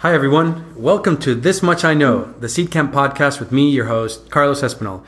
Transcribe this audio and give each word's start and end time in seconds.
Hi, 0.00 0.12
everyone. 0.12 0.74
Welcome 0.76 1.16
to 1.20 1.34
This 1.34 1.62
Much 1.62 1.82
I 1.82 1.94
Know, 1.94 2.34
the 2.38 2.48
Seedcamp 2.48 2.92
podcast 2.92 3.40
with 3.40 3.50
me, 3.50 3.70
your 3.70 3.86
host, 3.86 4.30
Carlos 4.30 4.60
Espinal, 4.60 5.02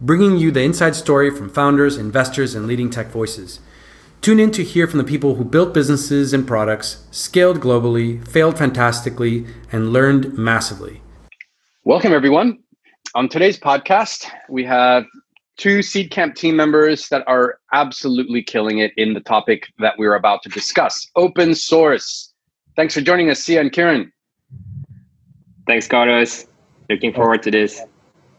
bringing 0.00 0.36
you 0.36 0.50
the 0.50 0.64
inside 0.64 0.96
story 0.96 1.30
from 1.30 1.48
founders, 1.48 1.96
investors, 1.96 2.56
and 2.56 2.66
leading 2.66 2.90
tech 2.90 3.06
voices. 3.06 3.60
Tune 4.20 4.40
in 4.40 4.50
to 4.50 4.64
hear 4.64 4.88
from 4.88 4.98
the 4.98 5.04
people 5.04 5.36
who 5.36 5.44
built 5.44 5.72
businesses 5.72 6.34
and 6.34 6.44
products, 6.44 7.06
scaled 7.12 7.60
globally, 7.60 8.26
failed 8.26 8.58
fantastically, 8.58 9.46
and 9.70 9.92
learned 9.92 10.36
massively. 10.36 11.02
Welcome, 11.84 12.12
everyone. 12.12 12.64
On 13.14 13.28
today's 13.28 13.60
podcast, 13.60 14.26
we 14.48 14.64
have 14.64 15.04
two 15.56 15.78
Seedcamp 15.78 16.34
team 16.34 16.56
members 16.56 17.08
that 17.10 17.22
are 17.28 17.60
absolutely 17.72 18.42
killing 18.42 18.78
it 18.78 18.90
in 18.96 19.14
the 19.14 19.20
topic 19.20 19.68
that 19.78 19.94
we're 19.98 20.16
about 20.16 20.42
to 20.42 20.48
discuss 20.48 21.08
open 21.14 21.54
source. 21.54 22.34
Thanks 22.74 22.92
for 22.92 23.02
joining 23.02 23.30
us, 23.30 23.38
Sia 23.38 23.60
and 23.60 23.70
Kieran. 23.70 24.12
Thanks, 25.66 25.86
Carlos. 25.86 26.46
Looking 26.90 27.12
forward 27.12 27.42
to 27.44 27.50
this. 27.50 27.80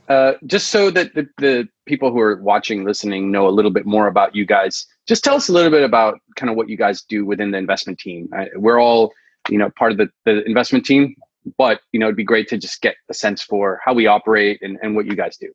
Uh, 0.10 0.34
just 0.46 0.68
so 0.68 0.92
that 0.92 1.14
the, 1.16 1.28
the 1.38 1.68
people 1.86 2.12
who 2.12 2.20
are 2.20 2.36
watching, 2.42 2.84
listening 2.84 3.32
know 3.32 3.48
a 3.48 3.50
little 3.50 3.72
bit 3.72 3.86
more 3.86 4.08
about 4.08 4.36
you 4.36 4.46
guys, 4.46 4.86
just 5.08 5.24
tell 5.24 5.36
us 5.36 5.48
a 5.48 5.54
little 5.54 5.72
bit 5.72 5.84
about 5.84 6.20
kind 6.36 6.50
of 6.50 6.58
what 6.58 6.68
you 6.68 6.76
guys 6.76 7.02
do 7.02 7.26
within 7.26 7.52
the 7.52 7.58
investment 7.58 7.98
team. 8.00 8.30
I, 8.34 8.48
we're 8.56 8.82
all, 8.82 9.14
you 9.50 9.58
know, 9.58 9.70
part 9.78 9.94
of 9.94 9.98
the, 9.98 10.10
the 10.26 10.44
investment 10.44 10.86
team, 10.86 11.16
but, 11.58 11.80
you 11.94 12.00
know, 12.00 12.08
it'd 12.08 12.18
be 12.18 12.24
great 12.24 12.50
to 12.50 12.58
just 12.58 12.82
get 12.82 12.96
a 13.10 13.14
sense 13.14 13.42
for 13.42 13.80
how 13.84 13.94
we 13.94 14.08
operate 14.08 14.62
and, 14.62 14.78
and 14.82 14.96
what 14.96 15.06
you 15.06 15.16
guys 15.16 15.38
do. 15.38 15.52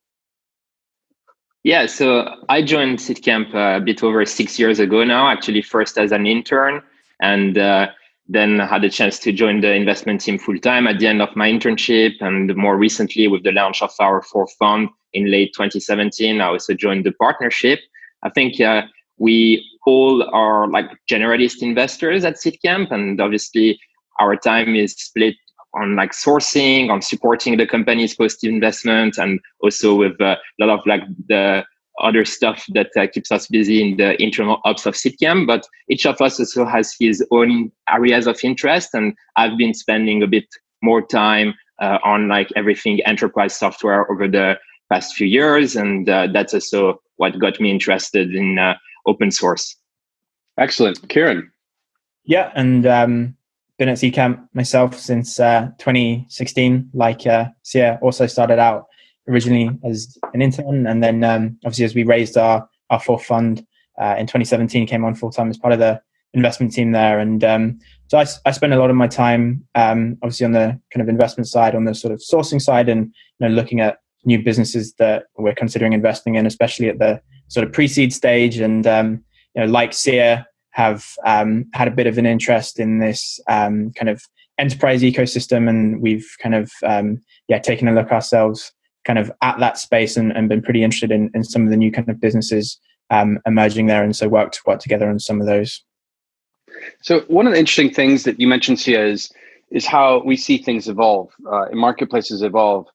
Yeah, 1.64 1.86
so 1.86 2.34
I 2.48 2.62
joined 2.62 2.98
Seedcamp 2.98 3.52
a 3.52 3.84
bit 3.84 4.02
over 4.02 4.24
six 4.24 4.58
years 4.58 4.78
ago 4.78 5.04
now, 5.04 5.28
actually, 5.28 5.60
first 5.60 5.98
as 5.98 6.12
an 6.12 6.26
intern. 6.26 6.82
And 7.20 7.58
uh, 7.58 7.88
then 8.28 8.58
had 8.58 8.84
a 8.84 8.90
chance 8.90 9.18
to 9.20 9.32
join 9.32 9.60
the 9.60 9.72
investment 9.72 10.20
team 10.20 10.38
full 10.38 10.58
time 10.58 10.86
at 10.86 10.98
the 10.98 11.06
end 11.06 11.22
of 11.22 11.34
my 11.34 11.50
internship. 11.50 12.12
And 12.20 12.54
more 12.56 12.76
recently, 12.76 13.26
with 13.26 13.42
the 13.42 13.52
launch 13.52 13.82
of 13.82 13.90
our 13.98 14.22
fourth 14.22 14.52
fund 14.58 14.88
in 15.14 15.30
late 15.30 15.52
2017, 15.54 16.40
I 16.40 16.46
also 16.46 16.74
joined 16.74 17.06
the 17.06 17.12
partnership. 17.12 17.80
I 18.22 18.30
think 18.30 18.60
uh, 18.60 18.82
we 19.16 19.64
all 19.86 20.22
are 20.34 20.68
like 20.68 20.90
generalist 21.10 21.62
investors 21.62 22.24
at 22.24 22.36
Seedcamp, 22.36 22.92
and 22.92 23.20
obviously 23.20 23.80
our 24.20 24.36
time 24.36 24.74
is 24.74 24.92
split 24.92 25.36
on 25.74 25.96
like 25.96 26.12
sourcing, 26.12 26.90
on 26.90 27.00
supporting 27.00 27.56
the 27.56 27.66
company's 27.66 28.14
post 28.14 28.44
investment, 28.44 29.16
and 29.16 29.40
also 29.60 29.94
with 29.94 30.20
uh, 30.20 30.36
a 30.60 30.64
lot 30.64 30.78
of 30.78 30.86
like 30.86 31.02
the 31.28 31.64
other 32.00 32.24
stuff 32.24 32.64
that 32.70 32.90
uh, 32.96 33.06
keeps 33.06 33.30
us 33.30 33.46
busy 33.48 33.82
in 33.82 33.96
the 33.96 34.20
internal 34.22 34.60
ops 34.64 34.86
of 34.86 34.94
Seedcamp. 34.94 35.46
But 35.46 35.66
each 35.88 36.06
of 36.06 36.20
us 36.20 36.38
also 36.38 36.64
has 36.64 36.94
his 36.98 37.24
own 37.30 37.70
areas 37.88 38.26
of 38.26 38.38
interest, 38.42 38.90
and 38.94 39.14
I've 39.36 39.56
been 39.56 39.74
spending 39.74 40.22
a 40.22 40.26
bit 40.26 40.46
more 40.82 41.02
time 41.06 41.54
uh, 41.80 41.98
on 42.04 42.28
like 42.28 42.50
everything 42.56 43.00
enterprise 43.04 43.56
software 43.56 44.10
over 44.10 44.28
the 44.28 44.58
past 44.90 45.14
few 45.14 45.26
years, 45.26 45.76
and 45.76 46.08
uh, 46.08 46.28
that's 46.32 46.54
also 46.54 47.00
what 47.16 47.38
got 47.38 47.60
me 47.60 47.70
interested 47.70 48.34
in 48.34 48.58
uh, 48.58 48.74
open 49.06 49.30
source. 49.30 49.76
Excellent, 50.58 51.08
Kieran. 51.08 51.50
Yeah, 52.24 52.50
and 52.54 52.86
um, 52.86 53.36
been 53.78 53.88
at 53.88 53.96
Seedcamp 53.96 54.48
myself 54.52 54.98
since 54.98 55.38
uh, 55.40 55.70
2016. 55.78 56.90
Like 56.92 57.26
uh, 57.26 57.46
Sia, 57.62 57.98
also 58.02 58.26
started 58.26 58.58
out 58.58 58.86
originally 59.28 59.70
as 59.84 60.16
an 60.32 60.42
intern, 60.42 60.86
and 60.86 61.02
then 61.02 61.22
um, 61.22 61.58
obviously 61.64 61.84
as 61.84 61.94
we 61.94 62.04
raised 62.04 62.36
our 62.36 62.68
our 62.90 63.00
fourth 63.00 63.24
fund 63.24 63.64
uh, 64.00 64.16
in 64.18 64.26
2017, 64.26 64.86
came 64.86 65.04
on 65.04 65.14
full 65.14 65.30
time 65.30 65.50
as 65.50 65.58
part 65.58 65.72
of 65.72 65.78
the 65.78 66.00
investment 66.34 66.72
team 66.72 66.92
there. 66.92 67.18
And 67.18 67.42
um, 67.44 67.78
so 68.08 68.18
I, 68.18 68.26
I 68.46 68.50
spend 68.52 68.72
a 68.72 68.78
lot 68.78 68.90
of 68.90 68.96
my 68.96 69.06
time, 69.06 69.66
um, 69.74 70.16
obviously 70.22 70.46
on 70.46 70.52
the 70.52 70.80
kind 70.92 71.02
of 71.02 71.08
investment 71.08 71.48
side, 71.48 71.74
on 71.74 71.84
the 71.84 71.94
sort 71.94 72.12
of 72.12 72.20
sourcing 72.20 72.60
side, 72.60 72.88
and 72.88 73.06
you 73.38 73.48
know 73.48 73.54
looking 73.54 73.80
at 73.80 73.98
new 74.24 74.42
businesses 74.42 74.94
that 74.94 75.24
we're 75.36 75.54
considering 75.54 75.92
investing 75.92 76.34
in, 76.34 76.46
especially 76.46 76.88
at 76.88 76.98
the 76.98 77.20
sort 77.48 77.66
of 77.66 77.72
pre-seed 77.72 78.12
stage. 78.12 78.58
And 78.58 78.86
um, 78.86 79.24
you 79.54 79.62
know, 79.62 79.70
like 79.70 79.92
Sia, 79.92 80.46
have 80.70 81.04
um, 81.26 81.66
had 81.74 81.88
a 81.88 81.92
bit 81.92 82.06
of 82.06 82.18
an 82.18 82.26
interest 82.26 82.78
in 82.78 83.00
this 83.00 83.40
um, 83.48 83.92
kind 83.94 84.08
of 84.08 84.22
enterprise 84.58 85.02
ecosystem, 85.02 85.68
and 85.68 86.00
we've 86.00 86.28
kind 86.40 86.54
of 86.54 86.70
yeah 87.48 87.58
taken 87.58 87.88
a 87.88 87.92
look 87.92 88.12
ourselves 88.12 88.72
kind 89.04 89.18
of 89.18 89.30
at 89.42 89.58
that 89.58 89.78
space 89.78 90.16
and, 90.16 90.32
and 90.32 90.48
been 90.48 90.62
pretty 90.62 90.82
interested 90.82 91.10
in, 91.10 91.30
in 91.34 91.44
some 91.44 91.64
of 91.64 91.70
the 91.70 91.76
new 91.76 91.90
kind 91.90 92.08
of 92.08 92.20
businesses 92.20 92.78
um, 93.10 93.38
emerging 93.46 93.86
there, 93.86 94.04
and 94.04 94.14
so 94.14 94.28
worked 94.28 94.60
work 94.66 94.80
together 94.80 95.08
on 95.08 95.18
some 95.18 95.40
of 95.40 95.46
those. 95.46 95.82
So 97.02 97.20
one 97.28 97.46
of 97.46 97.52
the 97.52 97.58
interesting 97.58 97.92
things 97.92 98.24
that 98.24 98.38
you 98.38 98.46
mentioned, 98.46 98.80
Sia, 98.80 99.04
is 99.04 99.30
is 99.70 99.86
how 99.86 100.22
we 100.24 100.36
see 100.36 100.58
things 100.58 100.88
evolve 100.88 101.30
uh, 101.50 101.64
and 101.64 101.78
marketplaces 101.78 102.42
evolve. 102.42 102.86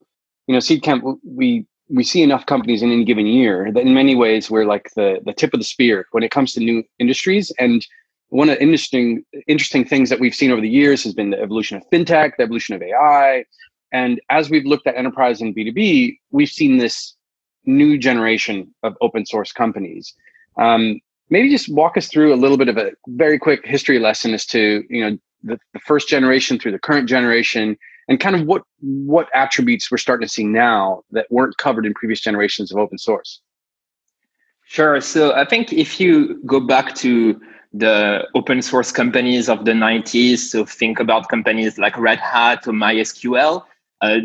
You 0.48 0.54
know, 0.54 0.60
Seedcamp, 0.60 1.20
we 1.24 1.66
we 1.90 2.04
see 2.04 2.22
enough 2.22 2.46
companies 2.46 2.82
in 2.82 2.92
any 2.92 3.04
given 3.04 3.26
year 3.26 3.72
that 3.72 3.82
in 3.82 3.94
many 3.94 4.16
ways 4.16 4.50
we're 4.50 4.66
like 4.66 4.92
the 4.96 5.20
the 5.26 5.34
tip 5.34 5.54
of 5.54 5.60
the 5.60 5.66
spear 5.66 6.08
when 6.12 6.24
it 6.24 6.32
comes 6.32 6.54
to 6.54 6.60
new 6.60 6.84
industries. 7.00 7.52
And 7.60 7.86
one 8.30 8.50
of 8.50 8.56
the 8.56 8.64
interesting 8.64 9.24
interesting 9.48 9.86
things 9.86 10.10
that 10.10 10.20
we've 10.20 10.36
seen 10.36 10.52
over 10.52 10.62
the 10.62 10.70
years 10.70 11.04
has 11.04 11.14
been 11.14 11.32
the 11.32 11.42
evolution 11.42 11.78
of 11.78 11.84
fintech, 11.92 12.34
the 12.38 12.44
evolution 12.44 12.76
of 12.76 12.82
AI, 12.82 13.46
and 13.94 14.20
as 14.30 14.50
we've 14.50 14.66
looked 14.66 14.88
at 14.88 14.96
enterprise 14.96 15.40
and 15.40 15.56
B2B, 15.56 16.18
we've 16.32 16.50
seen 16.50 16.78
this 16.78 17.16
new 17.66 17.98
generation 17.98 18.74
of 18.84 18.98
open 19.00 19.26
source 19.26 19.52
companies. 19.52 20.14
Um, 20.58 21.00
maybe 21.30 21.50
just 21.50 21.70
walk 21.70 21.96
us 21.96 22.08
through 22.08 22.34
a 22.34 22.36
little 22.36 22.58
bit 22.58 22.68
of 22.68 22.78
a 22.78 22.92
very 23.08 23.40
quick 23.40 23.66
history 23.66 24.00
lesson 24.00 24.34
as 24.34 24.46
to 24.48 24.84
you 24.90 25.02
know 25.10 25.18
the, 25.44 25.58
the 25.74 25.80
first 25.80 26.10
generation 26.10 26.60
through 26.60 26.72
the 26.72 26.80
current 26.80 27.08
generation 27.08 27.78
and 28.10 28.20
kind 28.20 28.36
of 28.36 28.46
what 28.46 28.64
what 28.82 29.30
attributes 29.34 29.90
we're 29.90 29.98
starting 29.98 30.28
to 30.28 30.34
see 30.34 30.44
now 30.44 31.04
that 31.12 31.28
weren't 31.30 31.56
covered 31.58 31.86
in 31.86 31.94
previous 31.94 32.20
generations 32.20 32.72
of 32.72 32.78
open 32.78 32.98
source. 32.98 33.42
Sure. 34.66 35.00
So 35.02 35.34
I 35.34 35.46
think 35.46 35.72
if 35.72 36.00
you 36.00 36.42
go 36.46 36.60
back 36.60 36.96
to 36.96 37.40
the 37.74 38.28
open 38.34 38.62
source 38.62 38.92
companies 38.92 39.50
of 39.50 39.66
the 39.66 39.72
90s, 39.72 40.38
so 40.38 40.66
think 40.66 41.00
about 41.00 41.28
companies 41.28 41.78
like 41.78 41.98
Red 41.98 42.20
Hat 42.20 42.68
or 42.68 42.74
MySQL, 42.74 43.64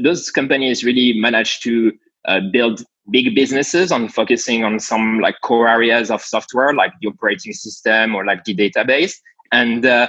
those 0.02 0.30
companies 0.30 0.84
really 0.84 1.18
managed 1.20 1.62
to 1.64 1.92
uh, 2.26 2.40
build 2.52 2.84
big 3.10 3.34
businesses 3.34 3.90
on 3.90 4.08
focusing 4.08 4.64
on 4.64 4.78
some 4.78 5.20
like 5.20 5.36
core 5.42 5.68
areas 5.68 6.10
of 6.10 6.22
software 6.22 6.74
like 6.74 6.92
the 7.00 7.08
operating 7.08 7.52
system 7.52 8.14
or 8.14 8.24
like 8.24 8.44
the 8.44 8.54
database. 8.54 9.14
And 9.52 9.86
uh, 9.86 10.08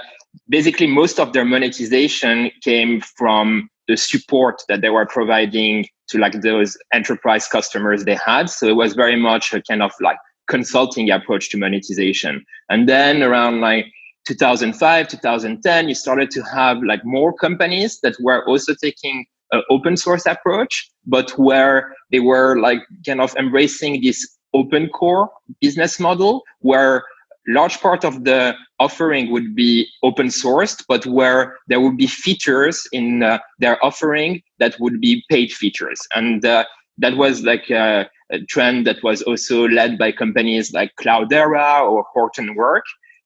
basically 0.50 0.88
most 0.88 1.19
of 1.19 1.34
their 1.34 1.46
monetization 1.46 2.52
came 2.62 3.02
from 3.02 3.69
the 3.88 3.96
support 3.96 4.62
that 4.68 4.81
they 4.81 4.90
were 4.90 5.06
providing 5.06 5.86
to 6.09 6.18
like 6.18 6.41
those 6.41 6.78
enterprise 6.94 7.47
customers 7.47 8.06
they 8.06 8.16
had. 8.16 8.50
So 8.50 8.68
it 8.68 8.75
was 8.75 8.94
very 8.94 9.16
much 9.16 9.53
a 9.53 9.62
kind 9.62 9.81
of 9.81 9.91
like 10.01 10.18
consulting 10.47 11.09
approach 11.09 11.50
to 11.51 11.57
monetization. 11.57 12.44
And 12.69 12.90
then 12.90 13.24
around 13.24 13.62
like 13.62 13.86
2005 14.28 15.07
2010 15.07 15.88
you 15.88 15.96
started 15.96 16.30
to 16.30 16.41
have 16.44 16.84
like 16.84 17.03
more 17.06 17.34
companies 17.34 18.00
that 18.01 18.16
were 18.19 18.46
also 18.47 18.75
taking 18.75 19.25
uh, 19.52 19.62
open 19.70 19.98
source 19.98 20.26
approach, 20.26 20.90
but 21.06 21.32
where 21.32 21.94
they 22.12 22.20
were 22.20 22.60
like 22.60 22.82
kind 23.06 23.22
of 23.22 23.36
embracing 23.36 24.02
this 24.02 24.38
open 24.54 24.90
core 24.90 25.30
business 25.62 26.00
model 26.00 26.44
where 26.60 27.04
large 27.48 27.80
part 27.80 28.04
of 28.04 28.24
the 28.24 28.54
offering 28.80 29.32
would 29.32 29.56
be 29.56 29.88
open 30.04 30.28
sourced, 30.28 30.84
but 30.88 31.06
where 31.06 31.58
there 31.68 31.82
would 31.82 31.98
be 31.98 32.08
features 32.08 32.88
in 32.92 33.24
uh, 33.24 33.40
their 33.60 33.84
offering 33.84 34.42
that 34.60 34.76
would 34.80 35.02
be 35.02 35.24
paid 35.30 35.52
features. 35.52 36.00
And 36.16 36.46
uh, 36.46 36.66
that 37.00 37.18
was 37.18 37.44
like 37.44 37.70
a, 37.70 38.08
a, 38.31 38.40
trend 38.46 38.86
that 38.88 39.04
was 39.04 39.22
also 39.24 39.68
led 39.68 39.98
by 39.98 40.12
companies 40.12 40.74
like 40.74 40.92
Cloudera 41.00 41.90
or 41.90 42.06
Hortonwork. 42.16 42.84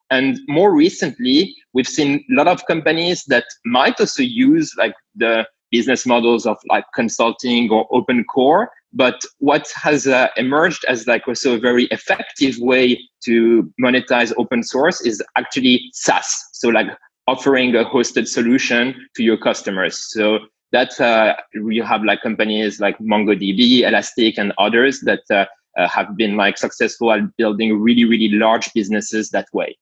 And 0.10 0.40
more 0.48 0.74
recently, 0.74 1.54
we've 1.74 1.88
seen 1.88 2.24
a 2.32 2.36
lot 2.36 2.48
of 2.48 2.66
companies 2.66 3.24
that 3.26 3.46
might 3.66 4.00
also 4.00 4.24
use 4.24 4.74
like 4.78 4.94
the 5.16 5.46
business 5.78 6.06
models 6.06 6.46
of 6.46 6.58
like 6.70 6.86
consulting 6.96 7.70
or 7.76 7.82
open 7.92 8.24
core 8.36 8.70
but 8.94 9.24
what 9.40 9.68
has 9.76 10.06
uh, 10.06 10.28
emerged 10.38 10.86
as 10.88 11.08
like 11.08 11.28
also 11.28 11.56
a 11.56 11.60
very 11.60 11.86
effective 11.86 12.56
way 12.60 13.00
to 13.26 13.72
monetize 13.84 14.32
open 14.38 14.64
source 14.64 15.02
is 15.02 15.22
actually 15.36 15.90
SaaS. 15.94 16.50
So 16.54 16.70
like 16.70 16.88
offering 17.28 17.76
a 17.76 17.84
hosted 17.84 18.28
solution 18.28 18.96
to 19.16 19.24
your 19.24 19.38
customers. 19.38 19.98
So 19.98 20.40
that 20.72 21.00
uh, 21.02 21.36
you 21.54 21.84
have 21.84 22.04
like 22.04 22.22
companies 22.22 22.80
like 22.80 22.98
MongoDB, 23.00 23.82
Elastic, 23.82 24.38
and 24.38 24.54
others 24.58 25.02
that 25.02 25.22
uh, 25.32 25.46
uh, 25.78 25.88
have 25.88 26.16
been 26.16 26.36
like 26.36 26.58
successful 26.58 27.12
at 27.12 27.36
building 27.38 27.80
really, 27.80 28.06
really 28.06 28.30
large 28.30 28.72
businesses 28.74 29.30
that 29.32 29.48
way. 29.54 29.76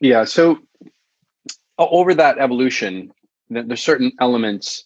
Yeah. 0.00 0.24
So 0.24 0.58
over 1.78 2.14
that 2.14 2.38
evolution, 2.38 3.12
there's 3.50 3.82
certain 3.82 4.12
elements 4.20 4.84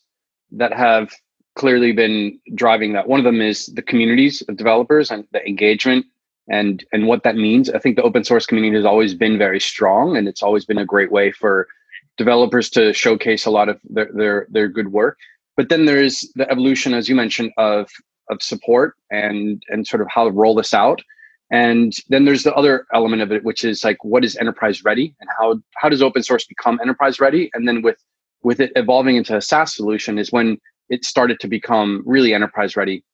that 0.53 0.73
have 0.73 1.13
clearly 1.55 1.93
been 1.93 2.39
driving 2.55 2.93
that. 2.93 3.09
One 3.09 3.21
of 3.21 3.25
them 3.25 3.41
is 3.41 3.67
the 3.67 3.83
communities 3.83 4.43
of 4.49 4.57
developers 4.57 5.11
and 5.11 5.25
the 5.33 5.47
engagement 5.47 6.07
and 6.49 6.85
and 6.93 7.07
what 7.07 7.23
that 7.25 7.37
means. 7.37 7.69
I 7.71 7.79
think 7.79 7.97
the 7.97 8.03
open 8.03 8.25
source 8.25 8.47
community 8.47 8.77
has 8.77 8.85
always 8.85 9.15
been 9.15 9.39
very 9.39 9.61
strong, 9.61 10.17
and 10.17 10.27
it's 10.27 10.43
always 10.43 10.65
been 10.65 10.79
a 10.79 10.85
great 10.85 11.13
way 11.13 11.31
for 11.31 11.69
developers 12.17 12.71
to 12.71 12.93
showcase 12.93 13.45
a 13.45 13.51
lot 13.51 13.69
of 13.69 13.81
their 13.85 14.11
their, 14.15 14.47
their 14.51 14.69
good 14.69 14.93
work. 14.93 15.19
But 15.57 15.69
then 15.69 15.85
there's 15.85 16.21
the 16.37 16.51
evolution, 16.51 16.95
as 16.95 17.09
you 17.09 17.15
mentioned, 17.15 17.53
of 17.59 17.91
of 18.31 18.43
support 18.43 18.95
and 19.11 19.63
and 19.69 19.87
sort 19.87 20.03
of 20.03 20.09
how 20.11 20.25
to 20.25 20.31
roll 20.31 20.55
this 20.55 20.73
out. 20.73 21.01
And 21.51 21.95
then 22.11 22.27
there's 22.27 22.43
the 22.43 22.55
other 22.55 22.87
element 22.93 23.23
of 23.23 23.33
it, 23.33 23.43
which 23.43 23.65
is 23.65 23.83
like 23.83 24.03
what 24.05 24.25
is 24.25 24.37
enterprise 24.37 24.85
ready 24.85 25.15
and 25.21 25.29
how 25.39 25.61
how 25.77 25.89
does 25.89 26.03
open 26.03 26.23
source 26.23 26.47
become 26.47 26.79
enterprise 26.81 27.21
ready? 27.21 27.51
And 27.55 27.67
then 27.67 27.83
with 27.83 27.97
with 28.43 28.61
it 28.61 28.73
evolving 28.77 29.17
into 29.17 29.37
a 29.37 29.41
SaaS 29.41 29.75
solution 29.75 30.19
is 30.19 30.33
when 30.33 30.59
it 30.89 31.05
started 31.05 31.41
to 31.41 31.49
become 31.49 32.03
really 32.07 32.35
enterprise 32.35 32.77
ready. 32.77 33.05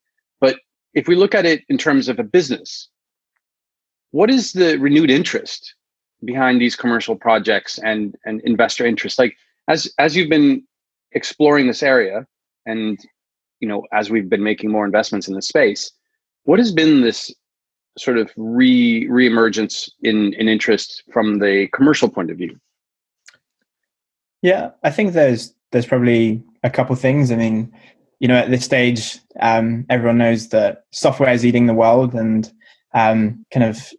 But 0.40 0.58
if 0.94 1.08
we 1.08 1.16
look 1.16 1.34
at 1.34 1.46
it 1.46 1.62
in 1.68 1.78
terms 1.78 2.08
of 2.08 2.18
a 2.18 2.24
business, 2.24 2.88
what 4.12 4.30
is 4.30 4.52
the 4.52 4.76
renewed 4.78 5.10
interest 5.10 5.74
behind 6.24 6.60
these 6.60 6.76
commercial 6.76 7.16
projects 7.16 7.78
and 7.78 8.14
and 8.24 8.40
investor 8.42 8.86
interest? 8.86 9.18
Like 9.18 9.36
as 9.68 9.92
as 9.98 10.16
you've 10.16 10.30
been 10.30 10.62
exploring 11.12 11.66
this 11.66 11.82
area 11.82 12.26
and 12.66 12.98
you 13.60 13.68
know 13.68 13.82
as 13.92 14.10
we've 14.10 14.28
been 14.28 14.42
making 14.42 14.70
more 14.70 14.84
investments 14.84 15.26
in 15.26 15.34
the 15.34 15.42
space, 15.42 15.90
what 16.44 16.58
has 16.58 16.72
been 16.72 17.00
this 17.00 17.34
sort 17.98 18.18
of 18.18 18.30
re 18.36 19.08
reemergence 19.08 19.90
in 20.02 20.34
in 20.34 20.48
interest 20.48 21.02
from 21.12 21.38
the 21.38 21.68
commercial 21.72 22.08
point 22.08 22.30
of 22.30 22.38
view? 22.38 22.56
Yeah, 24.44 24.72
I 24.82 24.90
think 24.90 25.14
there's 25.14 25.54
there's 25.72 25.86
probably 25.86 26.44
a 26.62 26.68
couple 26.68 26.94
things. 26.96 27.32
I 27.32 27.36
mean, 27.36 27.72
you 28.20 28.28
know, 28.28 28.36
at 28.36 28.50
this 28.50 28.62
stage, 28.62 29.18
um, 29.40 29.86
everyone 29.88 30.18
knows 30.18 30.50
that 30.50 30.84
software 30.90 31.32
is 31.32 31.46
eating 31.46 31.64
the 31.64 31.72
world, 31.72 32.12
and 32.12 32.52
um, 32.92 33.42
kind 33.50 33.64
of 33.64 33.90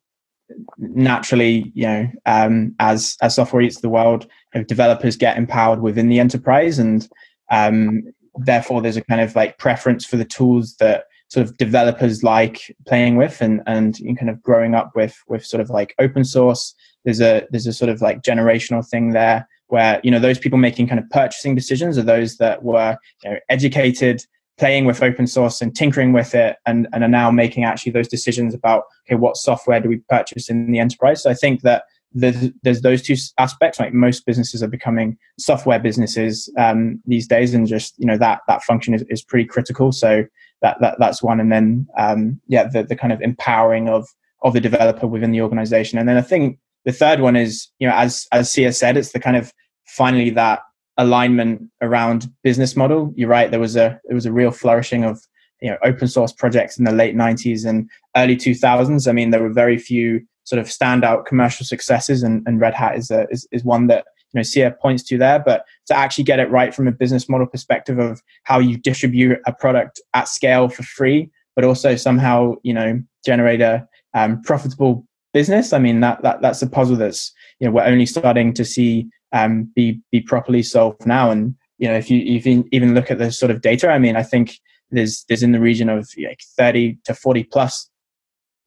naturally, 0.78 1.72
you 1.74 1.88
know, 1.88 2.08
um, 2.28 2.76
as 2.80 3.18
as 3.24 3.34
software 3.34 3.64
eats 3.64 3.82
the 3.82 3.90
world, 3.90 4.28
developers 4.68 5.18
get 5.18 5.36
empowered 5.36 5.82
within 5.82 6.10
the 6.10 6.20
enterprise, 6.20 6.78
and 6.78 7.10
um, 7.50 8.04
therefore 8.36 8.84
there's 8.84 8.98
a 8.98 9.04
kind 9.04 9.22
of 9.22 9.36
like 9.36 9.58
preference 9.58 10.06
for 10.06 10.18
the 10.18 10.26
tools 10.26 10.76
that 10.76 11.06
sort 11.30 11.44
of 11.44 11.58
developers 11.58 12.22
like 12.22 12.72
playing 12.86 13.16
with, 13.16 13.42
and 13.42 13.64
and 13.66 13.98
kind 14.16 14.30
of 14.30 14.44
growing 14.44 14.76
up 14.76 14.92
with 14.96 15.18
with 15.28 15.44
sort 15.44 15.60
of 15.60 15.72
like 15.72 15.96
open 15.98 16.24
source. 16.24 16.76
There's 17.04 17.20
a 17.20 17.48
there's 17.50 17.66
a 17.66 17.74
sort 17.74 17.90
of 17.90 18.00
like 18.00 18.22
generational 18.22 18.88
thing 18.88 19.10
there 19.10 19.48
where 19.68 20.00
you 20.04 20.12
know 20.12 20.20
those 20.20 20.40
people 20.40 20.58
making 20.58 20.88
kind 20.88 21.00
of 21.00 21.10
purchasing 21.10 21.56
decisions 21.56 21.98
are 21.98 22.04
those 22.04 22.38
that 22.38 22.64
were 22.64 22.98
you 23.24 23.32
know, 23.32 23.38
educated 23.50 24.22
playing 24.58 24.86
with 24.86 25.04
open 25.04 25.28
source 25.28 25.62
and 25.62 25.76
tinkering 25.76 26.14
with 26.14 26.34
it 26.34 26.56
and, 26.66 26.88
and 26.94 27.04
are 27.04 27.10
now 27.10 27.30
making 27.30 27.66
actually 27.66 27.92
those 27.92 28.08
decisions 28.08 28.54
about 28.54 28.84
okay 29.06 29.16
what 29.16 29.36
software 29.36 29.82
do 29.82 29.90
we 29.90 29.98
purchase 30.10 30.50
in 30.50 30.72
the 30.72 30.80
enterprise? 30.80 31.24
So 31.24 31.30
i 31.30 31.34
think 31.34 31.62
that 31.62 31.84
there's, 32.16 32.50
there's 32.64 32.82
those 32.82 33.02
two 33.02 33.16
aspects 33.38 33.80
like 33.80 33.94
most 33.94 34.26
businesses 34.26 34.64
are 34.64 34.68
becoming 34.68 35.18
software 35.38 35.80
businesses 35.80 36.50
um, 36.58 37.02
these 37.06 37.28
days 37.28 37.54
and 37.54 37.68
just 37.68 37.94
you 38.00 38.06
know 38.06 38.18
that 38.18 38.40
that 38.48 38.64
function 38.64 38.94
is, 38.94 39.04
is 39.10 39.22
pretty 39.22 39.46
critical. 39.46 39.92
So 39.92 40.26
that, 40.62 40.78
that 40.80 40.96
that's 40.98 41.22
one. 41.22 41.40
And 41.40 41.52
then 41.52 41.88
um, 41.98 42.40
yeah 42.48 42.68
the, 42.68 42.84
the 42.84 42.96
kind 42.96 43.12
of 43.12 43.22
empowering 43.22 43.90
of 43.90 44.08
of 44.42 44.54
the 44.54 44.62
developer 44.62 45.06
within 45.06 45.32
the 45.32 45.42
organization. 45.42 46.00
And 46.00 46.08
then 46.08 46.18
i 46.18 46.22
think 46.22 46.58
the 46.86 46.92
third 46.92 47.20
one 47.20 47.36
is 47.36 47.68
you 47.80 47.88
know 47.88 47.96
as 47.96 48.28
as 48.32 48.52
sia 48.52 48.72
said 48.72 48.96
it's 48.98 49.12
the 49.12 49.20
kind 49.20 49.38
of 49.38 49.52
finally 49.86 50.30
that 50.30 50.62
alignment 50.98 51.62
around 51.82 52.30
business 52.44 52.76
model. 52.76 53.14
You're 53.16 53.30
right. 53.30 53.52
There 53.52 53.60
was 53.60 53.76
a 53.76 54.00
there 54.06 54.16
was 54.16 54.26
a 54.26 54.32
real 54.32 54.52
flourishing 54.52 55.04
of 55.04 55.22
you 55.62 55.70
know 55.70 55.78
open 55.84 56.08
source 56.08 56.32
projects 56.32 56.78
in 56.78 56.86
the 56.86 56.92
late 56.92 57.16
90s 57.16 57.68
and 57.68 57.90
early 58.16 58.36
2000s. 58.36 59.08
I 59.08 59.12
mean, 59.12 59.32
there 59.32 59.42
were 59.42 59.54
very 59.54 59.78
few 59.78 60.26
sort 60.44 60.60
of 60.60 60.68
standout 60.68 61.26
commercial 61.26 61.66
successes, 61.66 62.24
and, 62.24 62.44
and 62.48 62.60
Red 62.60 62.74
Hat 62.74 62.98
is, 62.98 63.12
a, 63.12 63.28
is 63.30 63.48
is 63.52 63.64
one 63.64 63.88
that 63.88 64.06
you 64.34 64.40
know 64.40 64.44
Sia 64.44 64.72
points 64.82 65.04
to 65.04 65.18
there. 65.18 65.40
But 65.40 65.66
to 65.88 65.96
actually 65.96 66.24
get 66.24 66.40
it 66.40 66.50
right 66.50 66.74
from 66.74 66.88
a 66.88 66.92
business 66.92 67.28
model 67.28 67.48
perspective 67.48 68.00
of 68.00 68.22
how 68.44 68.60
you 68.60 68.78
distribute 68.78 69.40
a 69.46 69.54
product 69.54 70.02
at 70.14 70.28
scale 70.28 70.70
for 70.70 70.84
free, 70.84 71.30
but 71.56 71.66
also 71.66 71.96
somehow 71.96 72.56
you 72.64 72.74
know 72.74 73.02
generate 73.26 73.62
a 73.62 73.88
um, 74.14 74.42
profitable 74.44 75.06
business. 75.36 75.74
I 75.74 75.80
mean 75.80 76.00
that 76.00 76.24
that 76.24 76.42
that's 76.42 76.62
a 76.62 76.70
puzzle 76.78 76.96
that's 76.96 77.34
you 77.60 77.68
know 77.68 77.74
we're 77.74 77.84
only 77.84 78.06
starting 78.06 78.54
to 78.54 78.64
see 78.64 79.08
um, 79.34 79.70
be 79.76 80.00
be 80.12 80.22
properly 80.22 80.64
solved 80.64 81.06
now. 81.06 81.30
And 81.30 81.56
you 81.78 81.88
know, 81.90 81.96
if 81.96 82.10
you 82.10 82.20
even 82.20 82.68
even 82.72 82.96
look 82.96 83.12
at 83.12 83.20
the 83.20 83.32
sort 83.32 83.52
of 83.52 83.62
data, 83.62 83.90
I 83.90 84.00
mean, 84.00 84.16
I 84.16 84.24
think 84.24 84.58
there's 84.92 85.26
there's 85.28 85.44
in 85.44 85.52
the 85.52 85.60
region 85.60 85.90
of 85.90 86.10
like 86.18 86.40
30 86.58 86.98
to 87.04 87.14
40 87.14 87.44
plus 87.44 87.90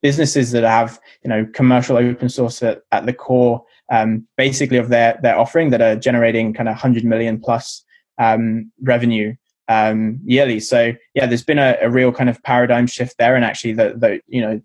businesses 0.01 0.51
that 0.51 0.63
have 0.63 0.99
you 1.23 1.29
know 1.29 1.45
commercial 1.53 1.97
open 1.97 2.29
source 2.29 2.61
at, 2.61 2.81
at 2.91 3.05
the 3.05 3.13
core 3.13 3.63
um, 3.91 4.27
basically 4.37 4.77
of 4.77 4.89
their 4.89 5.19
their 5.23 5.37
offering 5.37 5.71
that 5.71 5.81
are 5.81 5.95
generating 5.95 6.53
kind 6.53 6.69
of 6.69 6.73
100 6.73 7.03
million 7.03 7.39
plus 7.39 7.83
um, 8.17 8.71
revenue 8.83 9.33
um, 9.67 10.19
yearly 10.23 10.59
so 10.59 10.93
yeah 11.15 11.25
there's 11.25 11.43
been 11.43 11.59
a, 11.59 11.77
a, 11.81 11.89
real 11.89 12.11
kind 12.11 12.29
of 12.29 12.41
paradigm 12.43 12.87
shift 12.87 13.15
there 13.17 13.35
and 13.35 13.45
actually 13.45 13.73
that 13.73 13.99
the 13.99 14.19
you 14.27 14.41
know 14.41 14.61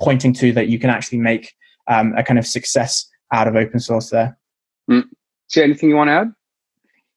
pointing 0.00 0.32
to 0.32 0.52
that 0.52 0.68
you 0.68 0.78
can 0.78 0.90
actually 0.90 1.18
make 1.18 1.54
um, 1.88 2.14
a 2.16 2.22
kind 2.22 2.38
of 2.38 2.46
success 2.46 3.06
out 3.32 3.46
of 3.46 3.56
open 3.56 3.78
source 3.78 4.10
there 4.10 4.36
mm. 4.90 5.04
See 5.50 5.62
anything 5.62 5.88
you 5.88 5.96
want 5.96 6.08
to 6.08 6.12
add? 6.12 6.32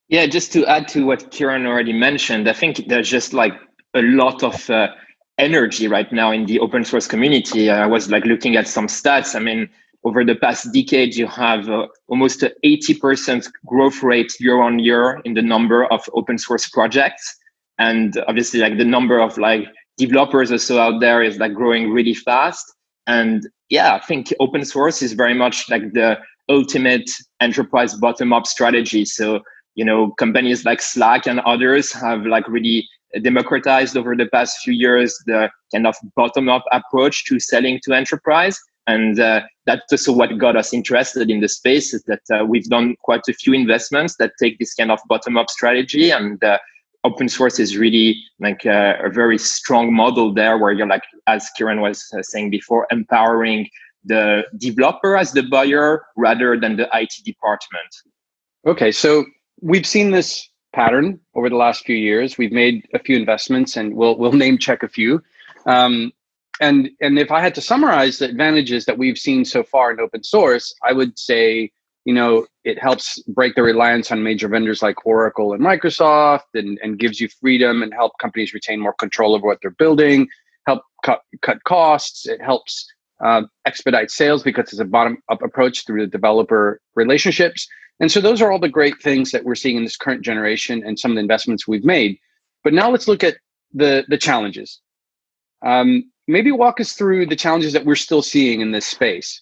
Yeah, 0.09 0.25
just 0.25 0.51
to 0.53 0.65
add 0.65 0.87
to 0.89 1.05
what 1.05 1.29
Kieran 1.31 1.67
already 1.67 1.93
mentioned, 1.93 2.49
I 2.49 2.53
think 2.53 2.87
there's 2.87 3.09
just 3.09 3.31
like 3.31 3.53
a 3.93 4.01
lot 4.01 4.43
of 4.43 4.69
uh, 4.69 4.87
energy 5.37 5.87
right 5.87 6.11
now 6.11 6.31
in 6.31 6.45
the 6.47 6.59
open 6.59 6.83
source 6.83 7.07
community. 7.07 7.69
I 7.69 7.85
was 7.85 8.09
like 8.09 8.25
looking 8.25 8.55
at 8.55 8.67
some 8.67 8.87
stats. 8.87 9.35
I 9.35 9.39
mean, 9.39 9.69
over 10.03 10.25
the 10.25 10.35
past 10.35 10.73
decade, 10.73 11.15
you 11.15 11.27
have 11.27 11.69
uh, 11.69 11.87
almost 12.07 12.41
an 12.41 12.51
80% 12.65 13.47
growth 13.67 14.01
rate 14.01 14.33
year 14.39 14.61
on 14.61 14.79
year 14.79 15.21
in 15.25 15.35
the 15.35 15.41
number 15.43 15.85
of 15.85 16.09
open 16.13 16.39
source 16.39 16.67
projects. 16.67 17.37
And 17.77 18.17
obviously, 18.27 18.61
like 18.61 18.77
the 18.79 18.85
number 18.85 19.19
of 19.19 19.37
like 19.37 19.67
developers 19.97 20.51
also 20.51 20.79
out 20.79 20.99
there 20.99 21.21
is 21.21 21.37
like 21.37 21.53
growing 21.53 21.91
really 21.91 22.13
fast. 22.13 22.65
And 23.07 23.47
yeah, 23.69 23.95
I 23.95 23.99
think 23.99 24.33
open 24.39 24.65
source 24.65 25.01
is 25.01 25.13
very 25.13 25.33
much 25.33 25.69
like 25.69 25.93
the 25.93 26.19
ultimate 26.49 27.09
enterprise 27.39 27.93
bottom 27.95 28.33
up 28.33 28.47
strategy. 28.47 29.05
So, 29.05 29.41
you 29.75 29.85
know, 29.85 30.11
companies 30.11 30.65
like 30.65 30.81
Slack 30.81 31.27
and 31.27 31.39
others 31.41 31.91
have 31.93 32.25
like 32.25 32.47
really 32.47 32.87
democratized 33.21 33.95
over 33.95 34.15
the 34.15 34.27
past 34.27 34.59
few 34.63 34.73
years 34.73 35.15
the 35.25 35.49
kind 35.71 35.85
of 35.85 35.95
bottom 36.15 36.49
up 36.49 36.63
approach 36.71 37.25
to 37.25 37.39
selling 37.39 37.79
to 37.83 37.93
enterprise. 37.93 38.59
And 38.85 39.19
uh, 39.19 39.41
that's 39.65 39.91
also 39.91 40.11
what 40.11 40.37
got 40.37 40.57
us 40.57 40.73
interested 40.73 41.29
in 41.29 41.39
the 41.39 41.47
space 41.47 41.93
is 41.93 42.03
that 42.03 42.21
uh, 42.33 42.45
we've 42.45 42.65
done 42.65 42.95
quite 43.01 43.21
a 43.29 43.33
few 43.33 43.53
investments 43.53 44.17
that 44.17 44.33
take 44.39 44.59
this 44.59 44.73
kind 44.73 44.91
of 44.91 44.99
bottom 45.07 45.37
up 45.37 45.49
strategy 45.49 46.11
and 46.11 46.43
uh, 46.43 46.57
open 47.03 47.27
source 47.27 47.59
is 47.59 47.77
really 47.77 48.23
like 48.39 48.65
a, 48.65 48.99
a, 49.03 49.09
very 49.09 49.37
strong 49.37 49.93
model 49.93 50.33
there 50.33 50.57
where 50.57 50.71
you're 50.71 50.87
like, 50.87 51.03
as 51.27 51.49
Kieran 51.57 51.81
was 51.81 52.05
uh, 52.17 52.21
saying 52.21 52.49
before, 52.49 52.87
empowering 52.91 53.69
the 54.05 54.43
developer 54.57 55.17
as 55.17 55.31
the 55.33 55.43
buyer 55.43 56.05
rather 56.15 56.59
than 56.59 56.77
the 56.77 56.87
IT 56.93 57.13
department. 57.25 57.95
Okay, 58.65 58.91
so 58.91 59.25
we've 59.61 59.85
seen 59.85 60.11
this 60.11 60.49
pattern 60.73 61.19
over 61.35 61.49
the 61.49 61.55
last 61.55 61.85
few 61.85 61.95
years. 61.95 62.37
We've 62.37 62.51
made 62.51 62.85
a 62.93 62.99
few 62.99 63.17
investments, 63.17 63.77
and 63.77 63.95
we'll 63.95 64.17
we'll 64.17 64.33
name 64.33 64.57
check 64.57 64.83
a 64.83 64.87
few. 64.87 65.21
Um, 65.65 66.11
and 66.61 66.89
and 67.01 67.19
if 67.19 67.31
I 67.31 67.41
had 67.41 67.55
to 67.55 67.61
summarize 67.61 68.19
the 68.19 68.25
advantages 68.25 68.85
that 68.85 68.97
we've 68.97 69.17
seen 69.17 69.45
so 69.45 69.63
far 69.63 69.91
in 69.91 69.99
open 69.99 70.23
source, 70.23 70.73
I 70.83 70.93
would 70.93 71.17
say 71.17 71.71
you 72.05 72.13
know 72.13 72.45
it 72.63 72.79
helps 72.79 73.21
break 73.23 73.55
the 73.55 73.63
reliance 73.63 74.11
on 74.11 74.23
major 74.23 74.47
vendors 74.47 74.81
like 74.81 75.05
Oracle 75.05 75.53
and 75.53 75.61
Microsoft, 75.61 76.53
and 76.53 76.79
and 76.81 76.99
gives 76.99 77.19
you 77.19 77.27
freedom 77.27 77.83
and 77.83 77.93
help 77.93 78.13
companies 78.19 78.53
retain 78.53 78.79
more 78.79 78.93
control 78.93 79.35
over 79.35 79.45
what 79.45 79.59
they're 79.61 79.71
building. 79.71 80.27
Help 80.65 80.81
cut 81.03 81.21
cut 81.41 81.63
costs. 81.63 82.27
It 82.27 82.41
helps 82.41 82.85
uh, 83.23 83.43
expedite 83.65 84.11
sales 84.11 84.43
because 84.43 84.65
it's 84.71 84.79
a 84.79 84.85
bottom 84.85 85.17
up 85.29 85.41
approach 85.41 85.85
through 85.85 86.01
the 86.01 86.11
developer 86.11 86.79
relationships. 86.95 87.67
And 87.99 88.11
so 88.11 88.19
those 88.19 88.41
are 88.41 88.51
all 88.51 88.59
the 88.59 88.69
great 88.69 89.01
things 89.01 89.31
that 89.31 89.43
we're 89.43 89.55
seeing 89.55 89.77
in 89.77 89.83
this 89.83 89.97
current 89.97 90.23
generation 90.23 90.83
and 90.85 90.97
some 90.97 91.11
of 91.11 91.15
the 91.15 91.21
investments 91.21 91.67
we've 91.67 91.85
made. 91.85 92.17
But 92.63 92.73
now 92.73 92.89
let's 92.89 93.07
look 93.07 93.23
at 93.23 93.37
the 93.73 94.05
the 94.07 94.17
challenges. 94.17 94.79
Um, 95.65 96.11
maybe 96.27 96.51
walk 96.51 96.79
us 96.79 96.93
through 96.93 97.27
the 97.27 97.35
challenges 97.35 97.73
that 97.73 97.85
we're 97.85 97.95
still 97.95 98.21
seeing 98.21 98.61
in 98.61 98.71
this 98.71 98.85
space. 98.85 99.41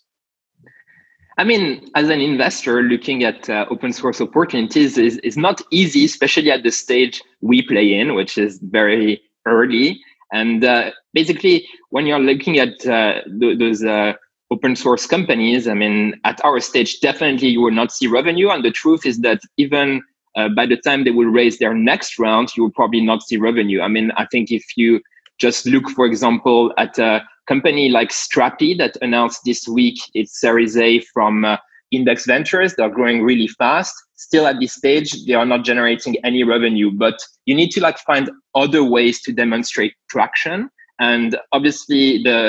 I 1.37 1.43
mean, 1.43 1.89
as 1.95 2.09
an 2.09 2.19
investor 2.19 2.83
looking 2.83 3.23
at 3.23 3.49
uh, 3.49 3.65
open 3.69 3.93
source 3.93 4.19
opportunities 4.21 4.97
is, 4.97 5.17
is 5.19 5.37
not 5.37 5.61
easy, 5.71 6.05
especially 6.05 6.51
at 6.51 6.63
the 6.63 6.71
stage 6.71 7.21
we 7.41 7.61
play 7.61 7.93
in, 7.93 8.15
which 8.15 8.37
is 8.37 8.59
very 8.59 9.21
early. 9.45 10.01
And 10.33 10.63
uh, 10.63 10.91
basically, 11.13 11.67
when 11.89 12.05
you're 12.05 12.19
looking 12.19 12.59
at 12.59 12.85
uh, 12.85 13.21
th- 13.39 13.59
those 13.59 13.83
uh, 13.83 14.13
open 14.51 14.75
source 14.75 15.07
companies, 15.07 15.67
I 15.67 15.73
mean, 15.73 16.19
at 16.25 16.43
our 16.43 16.59
stage, 16.59 16.99
definitely 16.99 17.49
you 17.49 17.61
will 17.61 17.71
not 17.71 17.91
see 17.91 18.07
revenue. 18.07 18.49
And 18.49 18.63
the 18.63 18.71
truth 18.71 19.05
is 19.05 19.19
that 19.19 19.41
even 19.57 20.03
uh, 20.35 20.49
by 20.49 20.65
the 20.65 20.77
time 20.77 21.03
they 21.03 21.11
will 21.11 21.27
raise 21.27 21.59
their 21.59 21.73
next 21.73 22.19
round, 22.19 22.55
you 22.55 22.63
will 22.63 22.71
probably 22.71 23.01
not 23.01 23.23
see 23.23 23.37
revenue. 23.37 23.81
I 23.81 23.87
mean, 23.87 24.11
I 24.17 24.25
think 24.31 24.51
if 24.51 24.63
you 24.75 25.01
just 25.39 25.65
look, 25.65 25.89
for 25.89 26.05
example, 26.05 26.73
at 26.77 26.97
a 26.99 27.25
company 27.51 27.89
like 27.89 28.11
Strapi 28.11 28.77
that 28.77 28.95
announced 29.01 29.41
this 29.43 29.67
week 29.67 29.99
its 30.13 30.39
Series 30.39 30.77
A 30.77 31.01
from 31.13 31.43
uh, 31.43 31.57
Index 31.91 32.25
Ventures, 32.25 32.73
they're 32.75 32.97
growing 32.99 33.23
really 33.29 33.49
fast. 33.61 33.93
still 34.27 34.45
at 34.51 34.57
this 34.61 34.73
stage 34.81 35.09
they 35.25 35.35
are 35.41 35.49
not 35.53 35.61
generating 35.71 36.13
any 36.29 36.41
revenue 36.55 36.89
but 37.05 37.17
you 37.47 37.55
need 37.59 37.71
to 37.75 37.81
like 37.87 37.99
find 38.11 38.25
other 38.63 38.83
ways 38.95 39.15
to 39.23 39.29
demonstrate 39.43 39.93
traction. 40.13 40.69
And 40.99 41.29
obviously 41.55 42.05
the 42.27 42.39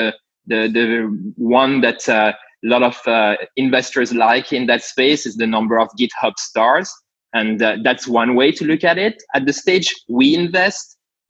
the 0.51 0.59
the 0.77 0.87
one 1.35 1.73
that 1.85 2.01
uh, 2.07 2.31
a 2.65 2.67
lot 2.73 2.83
of 2.91 2.95
uh, 3.05 3.35
investors 3.65 4.09
like 4.27 4.47
in 4.57 4.63
that 4.67 4.83
space 4.93 5.21
is 5.29 5.35
the 5.35 5.49
number 5.55 5.75
of 5.83 5.87
github 5.99 6.35
stars. 6.49 6.89
And 7.39 7.61
uh, 7.61 7.77
that's 7.87 8.05
one 8.21 8.31
way 8.39 8.49
to 8.57 8.63
look 8.71 8.83
at 8.91 8.97
it. 9.07 9.15
At 9.37 9.43
the 9.47 9.55
stage 9.63 9.87
we 10.19 10.27
invest 10.43 10.85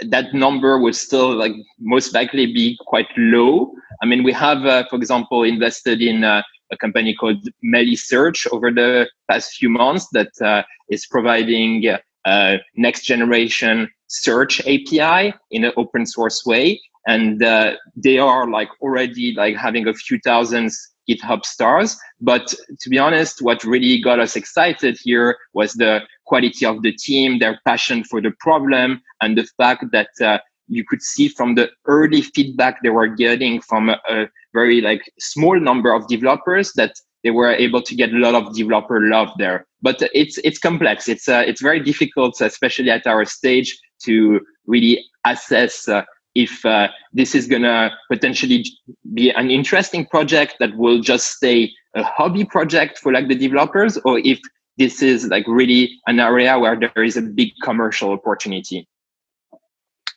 that 0.09 0.33
number 0.33 0.79
will 0.79 0.93
still 0.93 1.35
like 1.35 1.53
most 1.79 2.13
likely 2.13 2.45
be 2.47 2.77
quite 2.87 3.07
low 3.17 3.71
i 4.01 4.05
mean 4.05 4.23
we 4.23 4.31
have 4.31 4.65
uh, 4.65 4.83
for 4.89 4.95
example 4.95 5.43
invested 5.43 6.01
in 6.01 6.23
uh, 6.23 6.41
a 6.73 6.77
company 6.77 7.13
called 7.13 7.47
Meilisearch 7.63 8.47
over 8.51 8.71
the 8.71 9.07
past 9.29 9.53
few 9.53 9.69
months 9.69 10.07
that 10.11 10.31
uh, 10.41 10.63
is 10.89 11.05
providing 11.05 11.87
uh, 12.25 12.57
next 12.75 13.05
generation 13.05 13.89
search 14.07 14.59
API 14.61 15.33
in 15.51 15.63
an 15.65 15.71
open 15.77 16.05
source 16.05 16.45
way. 16.45 16.81
And 17.07 17.43
uh, 17.43 17.73
they 17.95 18.17
are 18.17 18.49
like 18.49 18.69
already 18.81 19.33
like 19.35 19.55
having 19.55 19.87
a 19.87 19.93
few 19.93 20.19
thousands 20.23 20.89
GitHub 21.09 21.43
stars. 21.43 21.97
But 22.21 22.47
to 22.79 22.89
be 22.89 22.97
honest, 22.97 23.41
what 23.41 23.63
really 23.63 24.01
got 24.01 24.19
us 24.19 24.35
excited 24.35 24.97
here 25.01 25.37
was 25.53 25.73
the 25.73 26.01
quality 26.25 26.65
of 26.65 26.81
the 26.81 26.93
team, 26.93 27.39
their 27.39 27.59
passion 27.65 28.03
for 28.03 28.21
the 28.21 28.31
problem, 28.39 29.01
and 29.21 29.37
the 29.37 29.47
fact 29.57 29.85
that 29.91 30.09
uh, 30.21 30.39
you 30.67 30.83
could 30.87 31.01
see 31.01 31.27
from 31.27 31.55
the 31.55 31.69
early 31.85 32.21
feedback 32.21 32.81
they 32.81 32.89
were 32.89 33.07
getting 33.07 33.61
from 33.61 33.89
a, 33.89 33.99
a 34.09 34.27
very 34.53 34.81
like 34.81 35.01
small 35.19 35.59
number 35.59 35.93
of 35.93 36.07
developers 36.07 36.73
that 36.73 36.93
they 37.23 37.31
were 37.31 37.53
able 37.53 37.81
to 37.81 37.95
get 37.95 38.13
a 38.13 38.17
lot 38.17 38.35
of 38.35 38.55
developer 38.55 38.99
love 39.01 39.29
there. 39.37 39.65
But 39.81 40.01
it's 40.13 40.37
it's 40.39 40.59
complex. 40.59 41.07
It's 41.07 41.27
uh, 41.27 41.43
it's 41.45 41.61
very 41.61 41.79
difficult, 41.79 42.39
especially 42.41 42.89
at 42.89 43.07
our 43.07 43.25
stage, 43.25 43.77
to 44.05 44.41
really 44.67 45.03
assess 45.25 45.87
uh, 45.87 46.03
if 46.35 46.65
uh, 46.65 46.87
this 47.13 47.35
is 47.35 47.47
gonna 47.47 47.91
potentially 48.11 48.65
be 49.13 49.29
an 49.31 49.51
interesting 49.51 50.05
project 50.05 50.55
that 50.59 50.75
will 50.77 50.99
just 50.99 51.31
stay 51.31 51.71
a 51.95 52.03
hobby 52.03 52.43
project 52.43 52.97
for 52.97 53.11
like 53.11 53.27
the 53.27 53.35
developers, 53.35 53.97
or 54.03 54.19
if 54.19 54.39
this 54.77 55.01
is 55.01 55.27
like 55.27 55.45
really 55.47 55.99
an 56.07 56.19
area 56.19 56.57
where 56.57 56.77
there 56.79 57.03
is 57.03 57.17
a 57.17 57.21
big 57.21 57.51
commercial 57.61 58.11
opportunity. 58.11 58.87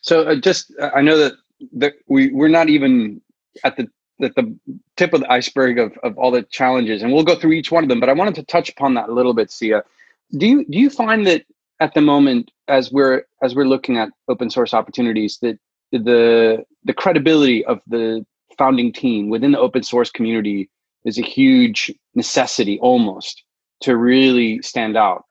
So 0.01 0.23
uh, 0.23 0.35
just 0.35 0.73
I 0.93 1.01
know 1.01 1.17
that 1.17 1.33
that 1.73 1.93
we 2.07 2.31
we're 2.31 2.47
not 2.47 2.69
even 2.69 3.21
at 3.63 3.77
the 3.77 3.87
at 4.21 4.35
the 4.35 4.57
tip 4.95 5.13
of 5.13 5.21
the 5.21 5.31
iceberg 5.31 5.77
of, 5.77 5.97
of 6.03 6.17
all 6.17 6.31
the 6.31 6.43
challenges 6.43 7.01
and 7.01 7.13
we'll 7.13 7.23
go 7.23 7.35
through 7.35 7.51
each 7.51 7.71
one 7.71 7.83
of 7.83 7.89
them 7.89 7.99
but 7.99 8.09
i 8.09 8.13
wanted 8.13 8.35
to 8.35 8.43
touch 8.43 8.69
upon 8.69 8.93
that 8.93 9.09
a 9.09 9.13
little 9.13 9.33
bit 9.33 9.51
sia 9.51 9.83
do 10.37 10.47
you 10.47 10.65
do 10.69 10.77
you 10.77 10.89
find 10.89 11.25
that 11.27 11.43
at 11.79 11.93
the 11.93 12.01
moment 12.01 12.51
as 12.67 12.91
we're 12.91 13.23
as 13.41 13.55
we're 13.55 13.65
looking 13.65 13.97
at 13.97 14.09
open 14.27 14.49
source 14.49 14.73
opportunities 14.73 15.37
that 15.41 15.57
the 15.91 16.63
the 16.83 16.93
credibility 16.93 17.65
of 17.65 17.79
the 17.87 18.25
founding 18.57 18.91
team 18.91 19.29
within 19.29 19.51
the 19.51 19.59
open 19.59 19.83
source 19.83 20.09
community 20.09 20.69
is 21.05 21.17
a 21.17 21.21
huge 21.21 21.93
necessity 22.15 22.79
almost 22.79 23.43
to 23.81 23.95
really 23.95 24.61
stand 24.61 24.97
out 24.97 25.23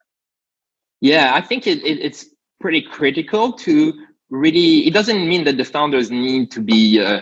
yeah 1.01 1.31
i 1.33 1.41
think 1.41 1.67
it, 1.67 1.83
it 1.83 1.99
it's 1.99 2.27
pretty 2.59 2.81
critical 2.81 3.53
to 3.53 3.93
really 4.29 4.87
it 4.87 4.93
doesn't 4.93 5.27
mean 5.27 5.43
that 5.43 5.57
the 5.57 5.63
founders 5.63 6.09
need 6.11 6.51
to 6.51 6.61
be 6.61 6.99
uh, 6.99 7.21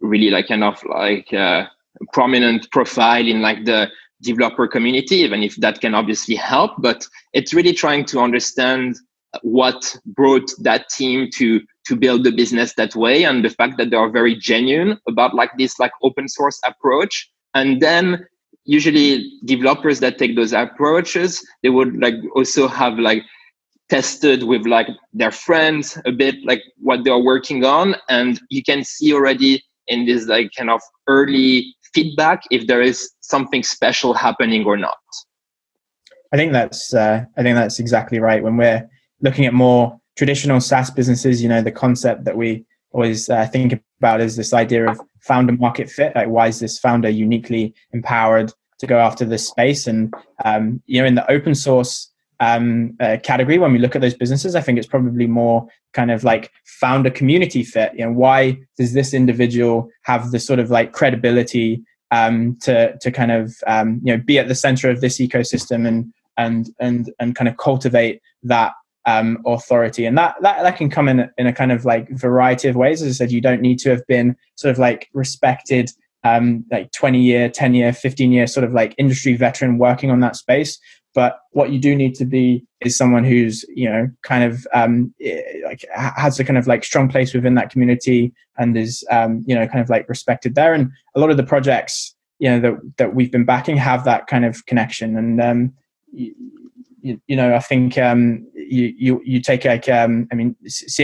really 0.00 0.30
like 0.30 0.48
kind 0.48 0.64
of 0.64 0.82
like 0.84 1.32
uh, 1.32 1.66
prominent 2.12 2.70
profile 2.70 3.26
in 3.26 3.40
like 3.40 3.64
the 3.64 3.90
developer 4.22 4.66
community, 4.66 5.16
even 5.16 5.42
if 5.42 5.56
that 5.56 5.80
can 5.80 5.94
obviously 5.94 6.34
help. 6.34 6.72
But 6.78 7.06
it's 7.32 7.52
really 7.52 7.72
trying 7.72 8.04
to 8.06 8.20
understand 8.20 8.96
what 9.42 9.96
brought 10.06 10.50
that 10.60 10.88
team 10.88 11.28
to 11.34 11.60
to 11.86 11.96
build 11.96 12.24
the 12.24 12.32
business 12.32 12.74
that 12.74 12.96
way 12.96 13.24
and 13.24 13.44
the 13.44 13.50
fact 13.50 13.76
that 13.76 13.90
they 13.90 13.96
are 13.96 14.10
very 14.10 14.34
genuine 14.34 14.98
about 15.06 15.34
like 15.34 15.50
this 15.58 15.78
like 15.78 15.92
open 16.02 16.26
source 16.26 16.58
approach 16.66 17.30
and 17.54 17.80
then 17.80 18.26
usually 18.66 19.32
developers 19.44 20.00
that 20.00 20.18
take 20.18 20.36
those 20.36 20.52
approaches 20.52 21.46
they 21.62 21.68
would 21.68 21.96
like 21.96 22.14
also 22.34 22.68
have 22.68 22.98
like 22.98 23.22
tested 23.88 24.42
with 24.42 24.66
like 24.66 24.88
their 25.12 25.30
friends 25.30 25.98
a 26.04 26.12
bit 26.12 26.34
like 26.44 26.62
what 26.78 27.04
they're 27.04 27.18
working 27.18 27.64
on. 27.64 27.96
And 28.08 28.40
you 28.50 28.62
can 28.62 28.84
see 28.84 29.12
already 29.12 29.62
in 29.86 30.06
this 30.06 30.26
like 30.26 30.50
kind 30.56 30.70
of 30.70 30.80
early 31.06 31.74
feedback 31.94 32.42
if 32.50 32.66
there 32.66 32.82
is 32.82 33.10
something 33.20 33.62
special 33.62 34.14
happening 34.14 34.64
or 34.64 34.76
not. 34.76 34.98
I 36.32 36.36
think 36.36 36.52
that's 36.52 36.92
uh, 36.92 37.24
i 37.36 37.42
think 37.42 37.54
that's 37.56 37.78
exactly 37.78 38.18
right. 38.18 38.42
When 38.42 38.56
we're 38.56 38.88
looking 39.20 39.46
at 39.46 39.54
more 39.54 39.98
traditional 40.16 40.60
saas 40.60 40.90
businesses 40.90 41.42
you 41.42 41.48
know 41.48 41.62
the 41.62 41.70
concept 41.70 42.24
that 42.24 42.36
we 42.36 42.64
always 42.90 43.28
uh, 43.28 43.46
think 43.46 43.80
about 44.00 44.20
is 44.20 44.34
this 44.36 44.52
idea 44.52 44.90
of 44.90 45.00
founder 45.26 45.52
market 45.52 45.90
fit? 45.90 46.14
Like 46.14 46.28
why 46.28 46.48
is 46.48 46.60
this 46.60 46.78
founder 46.78 47.08
uniquely 47.08 47.74
empowered 47.92 48.52
to 48.78 48.86
go 48.86 48.98
after 48.98 49.24
this 49.24 49.46
space? 49.46 49.86
And 49.86 50.14
um, 50.44 50.82
you 50.86 51.00
know 51.00 51.06
in 51.06 51.14
the 51.14 51.30
open 51.30 51.54
source 51.54 52.10
um, 52.40 52.94
uh, 53.00 53.16
category 53.22 53.58
when 53.58 53.72
we 53.72 53.78
look 53.78 53.96
at 53.96 54.02
those 54.02 54.12
businesses 54.12 54.54
i 54.54 54.60
think 54.60 54.76
it's 54.76 54.86
probably 54.86 55.26
more 55.26 55.66
kind 55.96 56.10
of 56.10 56.22
like 56.22 56.52
founder 56.64 57.10
community 57.10 57.64
fit. 57.64 57.92
You 57.94 58.04
know 58.04 58.12
why 58.12 58.58
does 58.76 58.92
this 58.92 59.14
individual 59.14 59.88
have 60.02 60.30
the 60.30 60.38
sort 60.38 60.60
of 60.60 60.70
like 60.70 60.92
credibility 60.92 61.82
um, 62.12 62.56
to 62.62 62.96
to 62.98 63.10
kind 63.10 63.32
of 63.32 63.56
um, 63.66 64.00
you 64.04 64.14
know 64.14 64.22
be 64.22 64.38
at 64.38 64.46
the 64.46 64.54
center 64.54 64.90
of 64.90 65.00
this 65.00 65.18
ecosystem 65.18 65.88
and 65.88 66.12
and 66.36 66.70
and 66.78 67.12
and 67.18 67.34
kind 67.34 67.48
of 67.48 67.56
cultivate 67.56 68.20
that 68.44 68.72
um, 69.06 69.38
authority. 69.46 70.04
And 70.04 70.18
that, 70.18 70.34
that 70.42 70.62
that 70.62 70.76
can 70.76 70.90
come 70.90 71.08
in 71.08 71.30
in 71.38 71.46
a 71.46 71.52
kind 71.52 71.72
of 71.72 71.84
like 71.84 72.10
variety 72.10 72.68
of 72.68 72.76
ways. 72.76 73.02
As 73.02 73.08
i 73.08 73.12
said 73.12 73.32
you 73.32 73.40
don't 73.40 73.62
need 73.62 73.78
to 73.80 73.90
have 73.90 74.06
been 74.06 74.36
sort 74.56 74.72
of 74.72 74.78
like 74.78 75.08
respected 75.14 75.90
um, 76.24 76.64
like 76.72 76.90
20 76.90 77.20
year 77.20 77.48
10 77.48 77.74
year 77.74 77.92
15 77.92 78.32
year 78.32 78.46
sort 78.48 78.64
of 78.64 78.72
like 78.72 78.94
industry 78.98 79.36
veteran 79.36 79.78
working 79.78 80.10
on 80.10 80.20
that 80.20 80.36
space. 80.36 80.78
But 81.14 81.38
what 81.52 81.70
you 81.70 81.78
do 81.78 81.94
need 81.94 82.14
to 82.16 82.26
be 82.26 82.66
is 82.80 82.96
someone 82.96 83.24
who's 83.24 83.64
you 83.74 83.88
know 83.88 84.10
kind 84.22 84.44
of 84.44 84.66
um, 84.74 85.14
eh, 85.22 85.40
like 85.64 85.84
has 85.94 86.38
a 86.38 86.44
kind 86.44 86.58
of 86.58 86.66
like 86.66 86.84
strong 86.84 87.08
place 87.08 87.32
within 87.32 87.54
that 87.54 87.70
community 87.70 88.32
and 88.58 88.76
is 88.76 89.04
um, 89.10 89.44
you 89.46 89.54
know 89.54 89.66
kind 89.66 89.80
of 89.80 89.88
like 89.88 90.08
respected 90.08 90.56
there. 90.56 90.74
And 90.74 90.90
a 91.14 91.20
lot 91.20 91.30
of 91.30 91.36
the 91.36 91.42
projects 91.44 92.14
you 92.38 92.50
know 92.50 92.60
that 92.60 92.74
that 92.98 93.14
we've 93.14 93.32
been 93.32 93.46
backing 93.46 93.76
have 93.76 94.04
that 94.04 94.26
kind 94.26 94.44
of 94.44 94.66
connection. 94.66 95.16
And 95.16 95.40
um, 95.40 95.72
you, 97.06 97.20
you, 97.26 97.36
know 97.36 97.54
i 97.54 97.58
think 97.58 97.96
um, 97.98 98.46
you, 98.54 98.94
you 98.96 99.22
you 99.24 99.40
take 99.40 99.64
like 99.64 99.88
um, 99.88 100.26
i 100.32 100.34
mean 100.34 100.56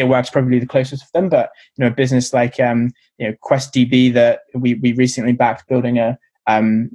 works 0.05 0.31
probably 0.31 0.59
the 0.59 0.67
closest 0.67 1.05
of 1.05 1.13
them 1.13 1.29
but 1.29 1.51
you 1.77 1.85
know 1.85 1.89
a 1.89 1.95
business 1.95 2.33
like 2.33 2.59
um, 2.61 2.91
you 3.19 3.29
know 3.29 3.35
questdb 3.45 4.13
that 4.13 4.41
we 4.55 4.75
we 4.75 4.93
recently 4.95 5.33
backed 5.33 5.69
building 5.69 5.99
a 5.99 6.19
um, 6.47 6.91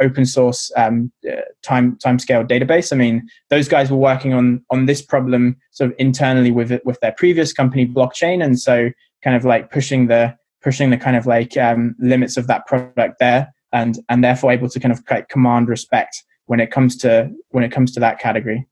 open 0.00 0.26
source 0.26 0.70
um, 0.76 1.12
uh, 1.30 1.42
time 1.62 1.96
timescale 2.04 2.46
database. 2.48 2.92
I 2.92 2.96
mean, 2.96 3.28
those 3.48 3.68
guys 3.68 3.90
were 3.90 3.96
working 3.96 4.34
on 4.34 4.64
on 4.70 4.86
this 4.86 5.02
problem 5.02 5.56
sort 5.70 5.90
of 5.90 5.96
internally 5.98 6.50
with 6.50 6.72
it, 6.72 6.84
with 6.84 6.98
their 7.00 7.12
previous 7.12 7.52
company, 7.52 7.86
blockchain, 7.86 8.44
and 8.44 8.58
so 8.58 8.90
kind 9.22 9.36
of 9.36 9.44
like 9.44 9.70
pushing 9.70 10.08
the 10.08 10.36
pushing 10.62 10.90
the 10.90 10.96
kind 10.96 11.16
of 11.16 11.26
like 11.26 11.56
um, 11.56 11.94
limits 12.00 12.36
of 12.36 12.46
that 12.48 12.66
product 12.66 13.20
there, 13.20 13.52
and 13.72 13.98
and 14.08 14.24
therefore 14.24 14.52
able 14.52 14.68
to 14.68 14.80
kind 14.80 14.92
of 14.92 15.02
like 15.10 15.28
command 15.28 15.68
respect 15.68 16.24
when 16.50 16.58
it 16.58 16.72
comes 16.72 16.96
to 16.96 17.30
when 17.50 17.62
it 17.62 17.70
comes 17.70 17.92
to 17.92 18.00
that 18.00 18.18
category. 18.18 18.66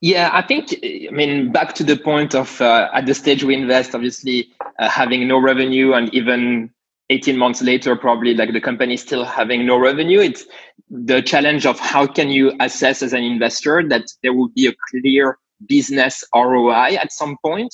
Yeah, 0.00 0.28
I 0.32 0.42
think, 0.42 0.74
I 0.82 1.08
mean, 1.12 1.52
back 1.52 1.74
to 1.76 1.84
the 1.84 1.96
point 1.96 2.34
of 2.34 2.60
uh, 2.60 2.90
at 2.92 3.06
the 3.06 3.14
stage 3.14 3.44
we 3.44 3.54
invest, 3.54 3.94
obviously 3.94 4.48
uh, 4.80 4.88
having 4.88 5.28
no 5.28 5.38
revenue 5.38 5.92
and 5.92 6.12
even 6.12 6.70
18 7.10 7.38
months 7.38 7.62
later 7.62 7.94
probably 7.94 8.34
like 8.34 8.52
the 8.52 8.60
company 8.60 8.96
still 8.96 9.24
having 9.24 9.66
no 9.66 9.78
revenue 9.78 10.20
it's 10.20 10.46
the 10.90 11.20
challenge 11.20 11.66
of 11.66 11.78
how 11.78 12.06
can 12.06 12.30
you 12.30 12.50
assess 12.60 13.02
as 13.02 13.12
an 13.12 13.22
investor 13.22 13.86
that 13.86 14.06
there 14.22 14.32
will 14.32 14.48
be 14.56 14.66
a 14.66 14.72
clear 14.90 15.38
business 15.68 16.24
roi 16.34 16.94
at 16.94 17.12
some 17.12 17.36
point 17.44 17.72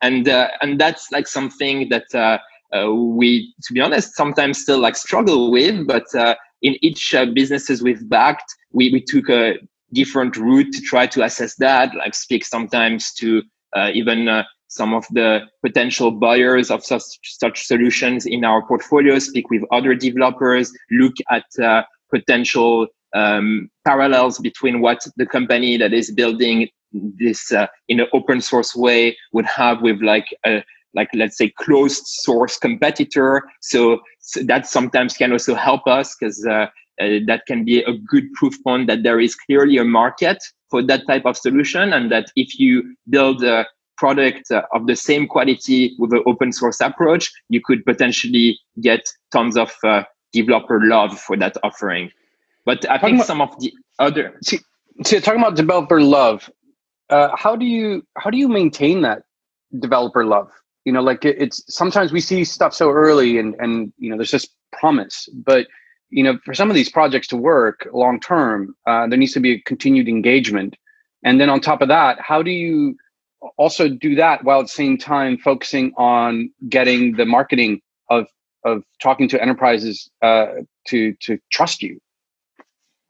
and 0.00 0.28
uh, 0.28 0.48
and 0.62 0.80
that's 0.80 1.10
like 1.10 1.26
something 1.26 1.88
that 1.88 2.06
uh, 2.14 2.38
uh, 2.72 2.88
we 2.92 3.52
to 3.64 3.72
be 3.74 3.80
honest 3.80 4.14
sometimes 4.14 4.62
still 4.62 4.78
like 4.78 4.94
struggle 4.94 5.50
with 5.50 5.84
but 5.86 6.06
uh, 6.14 6.36
in 6.62 6.76
each 6.82 7.14
uh, 7.14 7.26
businesses 7.26 7.82
we've 7.82 8.08
backed 8.08 8.54
we, 8.72 8.90
we 8.92 9.00
took 9.00 9.28
a 9.28 9.54
different 9.92 10.36
route 10.36 10.70
to 10.72 10.80
try 10.82 11.06
to 11.06 11.22
assess 11.22 11.54
that 11.56 11.94
like 11.94 12.14
speak 12.14 12.44
sometimes 12.44 13.12
to 13.14 13.42
uh, 13.74 13.90
even 13.92 14.28
some 14.68 14.94
of 14.94 15.06
the 15.10 15.40
potential 15.64 16.10
buyers 16.10 16.70
of 16.70 16.84
such, 16.84 17.02
such 17.22 17.66
solutions 17.66 18.26
in 18.26 18.44
our 18.44 18.64
portfolio, 18.66 19.18
speak 19.18 19.50
with 19.50 19.62
other 19.72 19.94
developers, 19.94 20.72
look 20.90 21.14
at 21.30 21.44
uh, 21.62 21.82
potential 22.10 22.86
um, 23.14 23.70
parallels 23.86 24.38
between 24.38 24.80
what 24.80 25.04
the 25.16 25.26
company 25.26 25.78
that 25.78 25.92
is 25.94 26.10
building 26.10 26.68
this 26.92 27.52
uh, 27.52 27.66
in 27.88 28.00
an 28.00 28.06
open 28.12 28.40
source 28.40 28.76
way 28.76 29.16
would 29.32 29.46
have 29.46 29.80
with 29.82 30.00
like 30.02 30.26
a 30.46 30.62
like 30.98 31.10
let's 31.14 31.38
say 31.38 31.48
closed 31.64 32.04
source 32.06 32.58
competitor. 32.58 33.30
So, 33.60 34.00
so 34.20 34.42
that 34.42 34.66
sometimes 34.66 35.16
can 35.16 35.30
also 35.32 35.54
help 35.54 35.86
us 35.86 36.16
because 36.16 36.44
uh, 36.46 36.66
uh, 37.00 37.20
that 37.30 37.42
can 37.46 37.64
be 37.64 37.76
a 37.82 37.94
good 38.12 38.26
proof 38.34 38.54
point 38.64 38.88
that 38.88 39.04
there 39.04 39.20
is 39.20 39.34
clearly 39.34 39.76
a 39.78 39.84
market 39.84 40.38
for 40.70 40.82
that 40.82 41.06
type 41.06 41.24
of 41.24 41.36
solution 41.36 41.92
and 41.92 42.10
that 42.10 42.26
if 42.34 42.58
you 42.58 42.72
build 43.08 43.42
a 43.44 43.66
product 43.96 44.50
uh, 44.50 44.62
of 44.74 44.86
the 44.86 44.96
same 44.96 45.26
quality 45.26 45.94
with 45.98 46.12
an 46.12 46.22
open 46.26 46.50
source 46.52 46.80
approach 46.80 47.30
you 47.48 47.60
could 47.64 47.84
potentially 47.84 48.58
get 48.80 49.02
tons 49.32 49.56
of 49.56 49.70
uh, 49.84 50.02
developer 50.32 50.80
love 50.84 51.18
for 51.18 51.36
that 51.36 51.56
offering. 51.62 52.10
But 52.64 52.84
i 52.90 52.98
talking 52.98 53.16
think 53.16 53.26
some 53.26 53.40
of 53.40 53.50
the 53.60 53.72
other 53.98 54.24
see, 54.42 54.58
see 55.04 55.20
talking 55.20 55.40
about 55.40 55.56
developer 55.56 56.00
love 56.02 56.50
uh, 57.10 57.30
how 57.34 57.56
do 57.56 57.64
you 57.64 58.02
how 58.22 58.28
do 58.30 58.38
you 58.42 58.48
maintain 58.48 59.02
that 59.02 59.22
developer 59.86 60.24
love 60.24 60.50
you 60.88 60.92
know 60.92 61.02
like 61.02 61.22
it, 61.26 61.36
it's 61.38 61.62
sometimes 61.68 62.12
we 62.12 62.20
see 62.30 62.42
stuff 62.44 62.72
so 62.72 62.90
early 62.90 63.38
and 63.38 63.54
and 63.58 63.92
you 63.98 64.08
know 64.08 64.16
there's 64.16 64.30
just 64.30 64.54
promise 64.72 65.28
but 65.50 65.66
you 66.08 66.24
know 66.24 66.38
for 66.46 66.54
some 66.54 66.70
of 66.70 66.76
these 66.78 66.90
projects 66.98 67.28
to 67.28 67.36
work 67.36 67.86
long 67.92 68.18
term 68.18 68.74
uh, 68.86 69.06
there 69.06 69.18
needs 69.18 69.34
to 69.34 69.40
be 69.40 69.52
a 69.52 69.60
continued 69.72 70.08
engagement. 70.08 70.72
And 71.24 71.38
then 71.38 71.50
on 71.50 71.60
top 71.60 71.82
of 71.82 71.88
that 71.88 72.14
how 72.30 72.40
do 72.42 72.50
you 72.50 72.96
also 73.58 73.84
do 74.06 74.14
that 74.14 74.44
while 74.44 74.60
at 74.60 74.68
the 74.70 74.78
same 74.82 74.96
time 74.96 75.36
focusing 75.36 75.92
on 75.98 76.50
getting 76.76 77.00
the 77.20 77.26
marketing 77.26 77.82
of 78.08 78.24
of 78.64 78.82
talking 79.06 79.28
to 79.28 79.36
enterprises 79.44 80.10
uh, 80.22 80.46
to 80.88 81.12
to 81.24 81.38
trust 81.56 81.82
you? 81.82 82.00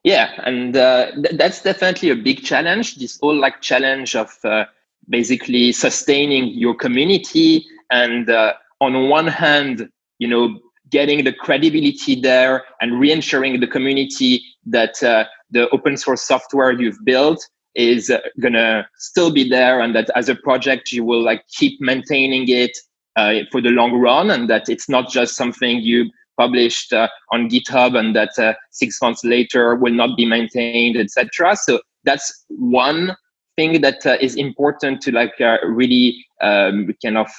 Yeah 0.02 0.26
and 0.48 0.76
uh, 0.76 1.12
th- 1.22 1.36
that's 1.40 1.62
definitely 1.62 2.10
a 2.10 2.16
big 2.28 2.38
challenge 2.50 2.96
this 2.96 3.20
whole 3.20 3.38
like 3.46 3.56
challenge 3.70 4.16
of 4.16 4.30
uh, 4.42 4.64
basically 5.08 5.72
sustaining 5.72 6.48
your 6.48 6.74
community 6.74 7.64
and 7.90 8.30
uh, 8.30 8.52
on 8.80 9.08
one 9.08 9.26
hand 9.26 9.88
you 10.18 10.28
know 10.28 10.58
getting 10.90 11.24
the 11.24 11.32
credibility 11.32 12.20
there 12.20 12.64
and 12.80 12.98
reassuring 12.98 13.60
the 13.60 13.66
community 13.66 14.42
that 14.64 15.02
uh, 15.02 15.24
the 15.50 15.68
open 15.70 15.96
source 15.96 16.22
software 16.22 16.72
you've 16.72 17.02
built 17.04 17.46
is 17.74 18.10
uh, 18.10 18.18
gonna 18.40 18.86
still 18.96 19.30
be 19.30 19.48
there 19.48 19.80
and 19.80 19.94
that 19.94 20.10
as 20.14 20.28
a 20.28 20.34
project 20.34 20.92
you 20.92 21.04
will 21.04 21.22
like 21.22 21.42
keep 21.48 21.80
maintaining 21.80 22.48
it 22.48 22.76
uh, 23.16 23.34
for 23.50 23.60
the 23.60 23.70
long 23.70 23.92
run 23.92 24.30
and 24.30 24.48
that 24.48 24.68
it's 24.68 24.88
not 24.88 25.08
just 25.10 25.36
something 25.36 25.80
you 25.80 26.10
published 26.36 26.92
uh, 26.92 27.08
on 27.32 27.48
github 27.48 27.98
and 27.98 28.14
that 28.14 28.38
uh, 28.38 28.54
six 28.70 29.00
months 29.02 29.24
later 29.24 29.74
will 29.74 29.92
not 29.92 30.16
be 30.16 30.24
maintained 30.24 30.96
etc 30.96 31.56
so 31.56 31.80
that's 32.04 32.44
one 32.48 33.14
thing 33.58 33.80
that 33.80 34.06
uh, 34.06 34.16
is 34.20 34.36
important 34.36 35.00
to 35.02 35.10
like 35.10 35.34
uh, 35.40 35.58
really 35.66 36.24
um, 36.40 36.94
kind 37.02 37.18
of 37.18 37.30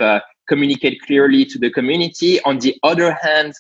communicate 0.49 0.99
clearly 1.03 1.45
to 1.45 1.57
the 1.57 1.71
community. 1.71 2.41
On 2.43 2.59
the 2.59 2.75
other 2.83 3.17
hand, 3.21 3.53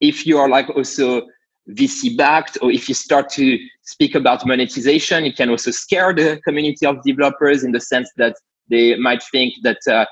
if 0.00 0.26
you 0.26 0.38
are 0.38 0.48
like 0.48 0.70
also 0.70 1.22
VC 1.70 2.16
backed, 2.16 2.58
or 2.62 2.70
if 2.70 2.88
you 2.88 2.94
start 2.94 3.28
to 3.30 3.58
speak 3.82 4.14
about 4.14 4.46
monetization, 4.46 5.24
it 5.24 5.36
can 5.36 5.50
also 5.50 5.70
scare 5.70 6.12
the 6.14 6.40
community 6.46 6.86
of 6.86 7.02
developers 7.02 7.64
in 7.64 7.72
the 7.72 7.80
sense 7.80 8.08
that 8.16 8.36
they 8.68 8.96
might 8.96 9.22
think 9.32 9.54
that 9.62 9.80
uh, 9.90 10.06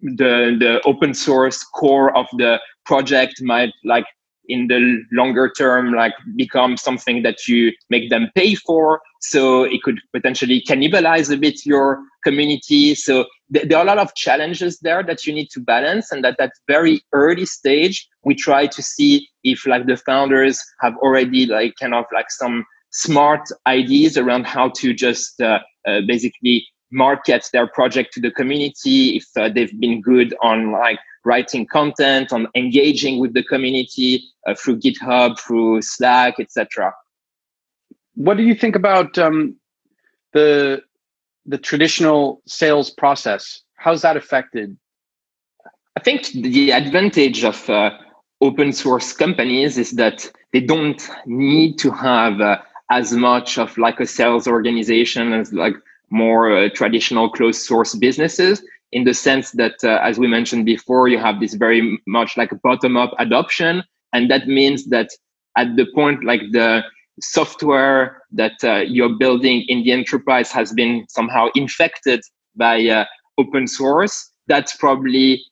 the 0.00 0.56
the 0.58 0.80
open 0.84 1.14
source 1.14 1.64
core 1.64 2.16
of 2.16 2.26
the 2.38 2.60
project 2.84 3.34
might 3.42 3.72
like 3.84 4.06
in 4.48 4.68
the 4.68 5.02
longer 5.12 5.50
term 5.56 5.92
like 5.92 6.12
become 6.36 6.76
something 6.76 7.22
that 7.22 7.46
you 7.48 7.72
make 7.90 8.10
them 8.10 8.30
pay 8.34 8.54
for. 8.54 9.00
So 9.20 9.64
it 9.64 9.82
could 9.82 10.00
potentially 10.12 10.62
cannibalize 10.68 11.32
a 11.32 11.36
bit 11.36 11.64
your 11.64 12.02
community. 12.24 12.94
So 12.94 13.26
th- 13.52 13.68
there 13.68 13.78
are 13.78 13.84
a 13.84 13.86
lot 13.86 13.98
of 13.98 14.14
challenges 14.14 14.78
there 14.80 15.02
that 15.02 15.26
you 15.26 15.32
need 15.32 15.48
to 15.50 15.60
balance 15.60 16.12
and 16.12 16.24
at 16.26 16.36
that 16.38 16.52
very 16.68 17.02
early 17.12 17.46
stage 17.46 18.08
we 18.24 18.34
try 18.34 18.66
to 18.66 18.82
see 18.82 19.28
if 19.42 19.66
like 19.66 19.86
the 19.86 19.96
founders 19.96 20.60
have 20.80 20.96
already 20.98 21.46
like 21.46 21.74
kind 21.80 21.94
of 21.94 22.04
like 22.12 22.30
some 22.30 22.64
smart 22.90 23.42
ideas 23.66 24.16
around 24.16 24.46
how 24.46 24.68
to 24.70 24.94
just 24.94 25.40
uh, 25.40 25.58
uh, 25.86 26.00
basically 26.06 26.66
market 26.92 27.46
their 27.52 27.66
project 27.66 28.12
to 28.14 28.20
the 28.20 28.30
community 28.30 29.16
if 29.16 29.26
uh, 29.36 29.48
they've 29.52 29.78
been 29.80 30.00
good 30.00 30.34
on 30.42 30.70
like 30.70 30.98
writing 31.24 31.66
content 31.66 32.32
on 32.32 32.46
engaging 32.54 33.18
with 33.18 33.34
the 33.34 33.42
community 33.42 34.22
uh, 34.46 34.54
through 34.54 34.78
github 34.78 35.38
through 35.38 35.80
slack 35.82 36.38
etc 36.38 36.92
what 38.14 38.36
do 38.36 38.42
you 38.42 38.54
think 38.54 38.76
about 38.76 39.18
um, 39.18 39.56
the 40.32 40.82
the 41.46 41.58
traditional 41.58 42.42
sales 42.46 42.90
process? 42.90 43.62
How's 43.76 44.02
that 44.02 44.16
affected? 44.16 44.76
I 45.96 46.00
think 46.00 46.28
the 46.28 46.72
advantage 46.72 47.44
of 47.44 47.68
uh, 47.68 47.90
open 48.40 48.72
source 48.72 49.12
companies 49.12 49.78
is 49.78 49.92
that 49.92 50.30
they 50.52 50.60
don't 50.60 51.06
need 51.26 51.78
to 51.80 51.90
have 51.90 52.40
uh, 52.40 52.58
as 52.90 53.12
much 53.12 53.58
of 53.58 53.76
like 53.78 54.00
a 54.00 54.06
sales 54.06 54.46
organization 54.46 55.32
as 55.32 55.52
like 55.52 55.74
more 56.10 56.56
uh, 56.56 56.68
traditional 56.70 57.28
closed 57.30 57.62
source 57.62 57.94
businesses 57.94 58.62
in 58.94 59.04
the 59.04 59.12
sense 59.12 59.50
that 59.52 59.74
uh, 59.82 59.98
as 60.02 60.18
we 60.18 60.26
mentioned 60.26 60.64
before 60.64 61.08
you 61.08 61.18
have 61.18 61.40
this 61.40 61.54
very 61.54 62.00
much 62.06 62.36
like 62.36 62.50
bottom 62.62 62.96
up 62.96 63.12
adoption. 63.18 63.82
And 64.12 64.30
that 64.30 64.46
means 64.46 64.86
that 64.86 65.10
at 65.58 65.76
the 65.76 65.86
point 65.94 66.24
like 66.24 66.40
the 66.52 66.82
software 67.20 68.22
that 68.32 68.62
uh, 68.62 68.82
you're 68.86 69.18
building 69.18 69.64
in 69.68 69.82
the 69.82 69.92
enterprise 69.92 70.50
has 70.52 70.72
been 70.72 71.04
somehow 71.08 71.48
infected 71.54 72.20
by 72.56 72.86
uh, 72.86 73.04
open 73.38 73.66
source 73.66 74.30
that's 74.46 74.76
probably 74.76 75.42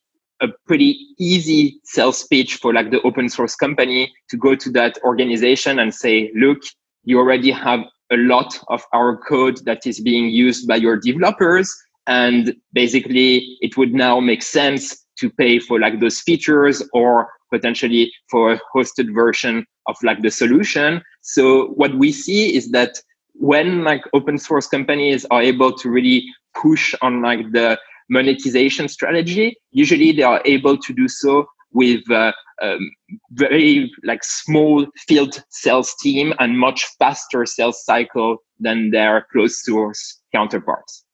a 0.40 0.48
pretty 0.66 0.98
easy 1.18 1.81
sales 1.85 2.26
pitch 2.26 2.57
for 2.57 2.72
like 2.72 2.90
the 2.90 3.00
open 3.02 3.28
source 3.28 3.55
company 3.55 4.12
to 4.28 4.37
go 4.37 4.55
to 4.55 4.70
that 4.70 4.98
organization 5.05 5.78
and 5.78 5.94
say 5.94 6.33
look 6.35 6.59
you 7.05 7.18
already 7.18 7.50
have 7.50 7.81
a 8.11 8.16
lot 8.16 8.59
of 8.68 8.83
our 8.92 9.16
code 9.16 9.64
that 9.64 9.87
is 9.87 10.00
being 10.00 10.31
used 10.31 10.66
by 10.66 10.76
your 10.76 10.96
developers 10.96 11.72
and 12.07 12.55
basically 12.73 13.57
it 13.61 13.77
would 13.77 13.95
now 13.95 14.21
make 14.21 14.43
sense 14.43 15.05
to 15.19 15.31
pay 15.31 15.59
for 15.59 15.79
like 15.79 16.01
those 16.01 16.21
features 16.21 16.83
or 16.93 17.29
potentially 17.51 18.12
for 18.31 18.53
a 18.53 18.61
hosted 18.75 19.15
version 19.15 19.65
of 19.87 19.97
like 20.03 20.23
the 20.23 20.31
solution. 20.31 21.03
So 21.21 21.69
what 21.69 21.95
we 21.97 22.12
see 22.12 22.55
is 22.57 22.71
that 22.71 23.01
when 23.35 23.85
like 23.85 24.03
open 24.15 24.38
source 24.38 24.67
companies 24.67 25.25
are 25.31 25.43
able 25.43 25.77
to 25.79 25.91
really 25.91 26.25
push 26.55 26.95
on 27.03 27.23
like 27.23 27.53
the 27.53 27.79
monetization 28.09 28.88
strategy, 28.88 29.57
usually 29.71 30.12
they 30.12 30.23
are 30.23 30.43
able 30.45 30.77
to 30.77 30.93
do 30.93 31.09
so 31.09 31.47
with 31.73 32.09
uh, 32.11 32.33
um, 32.61 32.91
very 33.33 33.91
like 34.05 34.23
small 34.23 34.87
field 35.09 35.43
sales 35.51 35.95
team 36.01 36.33
and 36.38 36.59
much 36.59 36.87
faster 36.99 37.47
sales 37.47 37.85
cycle 37.85 38.38
than 38.61 38.91
their 38.91 39.27
closed 39.33 39.57
source 39.57 40.21
counterparts. 40.35 41.05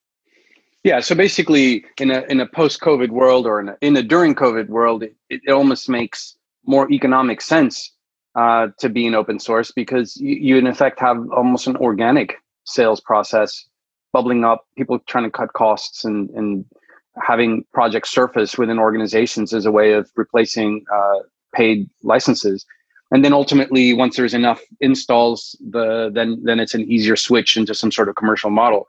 Yeah, 0.84 1.00
so 1.00 1.14
basically, 1.14 1.84
in 1.98 2.10
a 2.10 2.22
in 2.28 2.40
a 2.40 2.46
post 2.46 2.80
COVID 2.80 3.10
world 3.10 3.46
or 3.46 3.60
in 3.60 3.68
a, 3.68 3.76
in 3.80 3.96
a 3.96 4.02
during 4.02 4.34
COVID 4.34 4.68
world, 4.68 5.02
it, 5.02 5.14
it 5.28 5.50
almost 5.50 5.88
makes 5.88 6.36
more 6.64 6.90
economic 6.92 7.40
sense 7.40 7.92
uh, 8.34 8.68
to 8.78 8.88
be 8.88 9.06
an 9.06 9.14
open 9.14 9.40
source 9.40 9.72
because 9.72 10.16
you, 10.16 10.36
you 10.36 10.56
in 10.56 10.66
effect 10.66 11.00
have 11.00 11.18
almost 11.30 11.66
an 11.66 11.76
organic 11.76 12.36
sales 12.64 13.00
process 13.00 13.64
bubbling 14.12 14.44
up, 14.44 14.66
people 14.76 14.98
trying 15.00 15.24
to 15.24 15.30
cut 15.30 15.52
costs 15.52 16.04
and 16.04 16.30
and 16.30 16.64
having 17.20 17.64
projects 17.72 18.10
surface 18.10 18.56
within 18.56 18.78
organizations 18.78 19.52
as 19.52 19.66
a 19.66 19.72
way 19.72 19.92
of 19.92 20.08
replacing 20.14 20.84
uh, 20.94 21.18
paid 21.52 21.90
licenses. 22.04 22.64
And 23.10 23.24
then 23.24 23.32
ultimately, 23.32 23.94
once 23.94 24.16
there's 24.16 24.34
enough 24.34 24.60
installs, 24.80 25.56
the 25.70 26.10
then 26.14 26.40
then 26.44 26.60
it's 26.60 26.74
an 26.74 26.82
easier 26.82 27.16
switch 27.16 27.56
into 27.56 27.74
some 27.74 27.90
sort 27.90 28.08
of 28.08 28.14
commercial 28.14 28.50
model. 28.50 28.86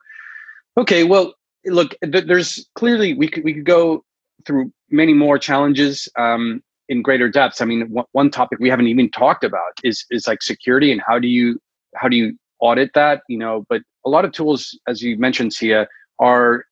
Okay, 0.78 1.04
well, 1.04 1.34
look, 1.66 1.96
th- 2.02 2.26
there's 2.26 2.68
clearly 2.76 3.14
we 3.14 3.28
could 3.28 3.44
we 3.44 3.54
could 3.54 3.66
go 3.66 4.04
through 4.46 4.72
many 4.90 5.14
more 5.14 5.38
challenges 5.38 6.08
um, 6.18 6.64
in 6.88 7.02
greater 7.02 7.30
depths. 7.30 7.62
I 7.62 7.66
mean, 7.66 7.82
w- 7.82 8.06
one 8.14 8.30
topic 8.30 8.60
we 8.60 8.70
haven't 8.70 8.88
even 8.88 9.10
talked 9.12 9.44
about 9.44 9.74
is 9.84 10.06
is 10.10 10.28
like 10.28 10.42
security 10.42 10.92
and 10.92 11.02
how 11.06 11.20
do 11.20 11.28
you 11.28 11.60
how 11.96 12.08
do 12.08 12.16
you 12.16 12.38
audit 12.60 12.92
that? 12.94 13.22
You 13.28 13.38
know, 13.38 13.66
but 13.70 13.82
a 14.06 14.10
lot 14.10 14.26
of 14.26 14.32
tools, 14.32 14.78
as 14.88 15.02
you 15.02 15.18
mentioned, 15.18 15.54
Sia, 15.54 15.88
are 16.20 16.66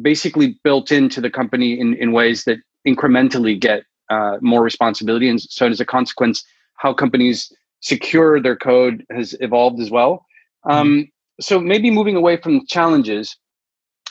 basically 0.00 0.58
built 0.62 0.92
into 0.92 1.20
the 1.20 1.30
company 1.30 1.78
in 1.78 1.94
in 1.94 2.12
ways 2.12 2.44
that 2.44 2.58
incrementally 2.86 3.58
get 3.58 3.82
uh, 4.10 4.38
more 4.40 4.62
responsibility, 4.62 5.28
and 5.28 5.40
so 5.40 5.66
as 5.66 5.80
a 5.80 5.84
consequence, 5.84 6.44
how 6.74 6.92
companies 6.92 7.52
secure 7.80 8.40
their 8.40 8.56
code 8.56 9.04
has 9.10 9.36
evolved 9.40 9.80
as 9.80 9.90
well. 9.90 10.24
Mm-hmm. 10.66 10.70
Um, 10.70 11.08
so 11.40 11.60
maybe 11.60 11.90
moving 11.90 12.16
away 12.16 12.36
from 12.36 12.66
challenges 12.66 13.36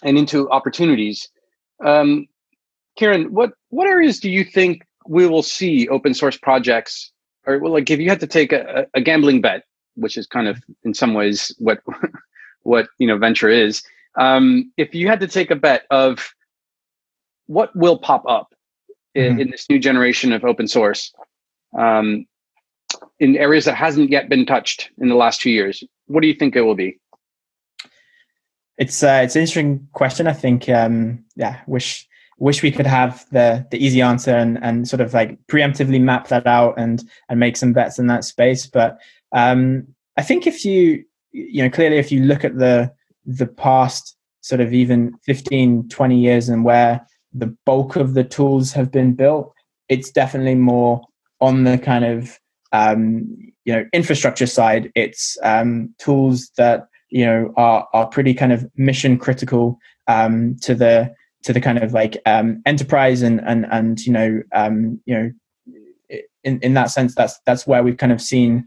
and 0.03 0.17
into 0.17 0.49
opportunities. 0.49 1.29
Um, 1.83 2.27
Kieran, 2.97 3.33
what 3.33 3.51
what 3.69 3.87
areas 3.87 4.19
do 4.19 4.29
you 4.29 4.43
think 4.43 4.83
we 5.07 5.27
will 5.27 5.43
see 5.43 5.87
open 5.89 6.13
source 6.13 6.37
projects, 6.37 7.11
or 7.45 7.59
well, 7.59 7.71
like 7.71 7.89
if 7.89 7.99
you 7.99 8.09
had 8.09 8.19
to 8.19 8.27
take 8.27 8.51
a, 8.51 8.87
a 8.93 9.01
gambling 9.01 9.41
bet, 9.41 9.63
which 9.95 10.17
is 10.17 10.27
kind 10.27 10.47
of 10.47 10.57
in 10.83 10.93
some 10.93 11.13
ways 11.13 11.53
what 11.59 11.79
what 12.63 12.87
you 12.97 13.07
know 13.07 13.17
venture 13.17 13.49
is. 13.49 13.83
Um, 14.19 14.71
if 14.77 14.95
you 14.95 15.07
had 15.07 15.19
to 15.19 15.27
take 15.27 15.51
a 15.51 15.55
bet 15.55 15.85
of 15.91 16.33
what 17.45 17.75
will 17.75 17.99
pop 17.99 18.23
up 18.27 18.53
in, 19.13 19.33
mm-hmm. 19.33 19.39
in 19.41 19.51
this 19.51 19.69
new 19.69 19.79
generation 19.79 20.33
of 20.33 20.43
open 20.43 20.67
source 20.67 21.13
um, 21.77 22.25
in 23.19 23.35
areas 23.37 23.65
that 23.65 23.75
hasn't 23.75 24.09
yet 24.09 24.29
been 24.29 24.45
touched 24.45 24.89
in 24.97 25.09
the 25.09 25.15
last 25.15 25.41
two 25.41 25.49
years, 25.49 25.83
what 26.07 26.21
do 26.21 26.27
you 26.27 26.33
think 26.33 26.55
it 26.55 26.61
will 26.61 26.75
be? 26.75 26.99
It's 28.77 29.03
uh, 29.03 29.21
it's 29.23 29.35
an 29.35 29.41
interesting 29.41 29.87
question. 29.93 30.27
I 30.27 30.33
think 30.33 30.69
um, 30.69 31.23
yeah, 31.35 31.61
wish 31.67 32.07
wish 32.39 32.61
we 32.61 32.71
could 32.71 32.85
have 32.85 33.25
the 33.31 33.65
the 33.71 33.83
easy 33.83 34.01
answer 34.01 34.35
and 34.35 34.63
and 34.63 34.87
sort 34.87 35.01
of 35.01 35.13
like 35.13 35.37
preemptively 35.47 35.99
map 35.99 36.27
that 36.27 36.45
out 36.45 36.75
and 36.77 37.03
and 37.29 37.39
make 37.39 37.57
some 37.57 37.73
bets 37.73 37.99
in 37.99 38.07
that 38.07 38.23
space. 38.23 38.67
But 38.67 38.99
um, 39.31 39.87
I 40.17 40.21
think 40.21 40.47
if 40.47 40.63
you 40.63 41.03
you 41.31 41.63
know 41.63 41.69
clearly 41.69 41.97
if 41.97 42.11
you 42.11 42.23
look 42.23 42.43
at 42.43 42.57
the 42.57 42.91
the 43.25 43.47
past 43.47 44.15
sort 44.41 44.61
of 44.61 44.73
even 44.73 45.13
15 45.25 45.89
20 45.89 46.19
years 46.19 46.47
and 46.47 46.63
where 46.63 47.05
the 47.33 47.55
bulk 47.65 47.97
of 47.97 48.13
the 48.13 48.23
tools 48.23 48.71
have 48.71 48.89
been 48.89 49.13
built 49.13 49.53
it's 49.89 50.09
definitely 50.09 50.55
more 50.55 51.01
on 51.41 51.65
the 51.65 51.77
kind 51.77 52.05
of 52.05 52.39
um, 52.71 53.27
you 53.65 53.73
know 53.73 53.85
infrastructure 53.91 54.45
side 54.45 54.89
it's 54.95 55.37
um, 55.43 55.93
tools 55.99 56.51
that 56.57 56.87
you 57.09 57.25
know 57.25 57.53
are 57.57 57.87
are 57.93 58.07
pretty 58.07 58.33
kind 58.33 58.51
of 58.51 58.69
mission 58.75 59.17
critical 59.17 59.79
um, 60.07 60.55
to 60.61 60.75
the 60.75 61.13
to 61.43 61.53
the 61.53 61.61
kind 61.61 61.77
of 61.77 61.93
like 61.93 62.17
um, 62.25 62.61
enterprise 62.65 63.21
and 63.21 63.41
and 63.45 63.65
and 63.71 64.05
you 64.05 64.11
know 64.11 64.41
um, 64.53 64.99
you 65.05 65.15
know 65.15 65.31
in 66.43 66.59
in 66.59 66.73
that 66.73 66.91
sense 66.91 67.15
that's 67.15 67.39
that's 67.45 67.67
where 67.67 67.83
we've 67.83 67.97
kind 67.97 68.11
of 68.11 68.21
seen 68.21 68.65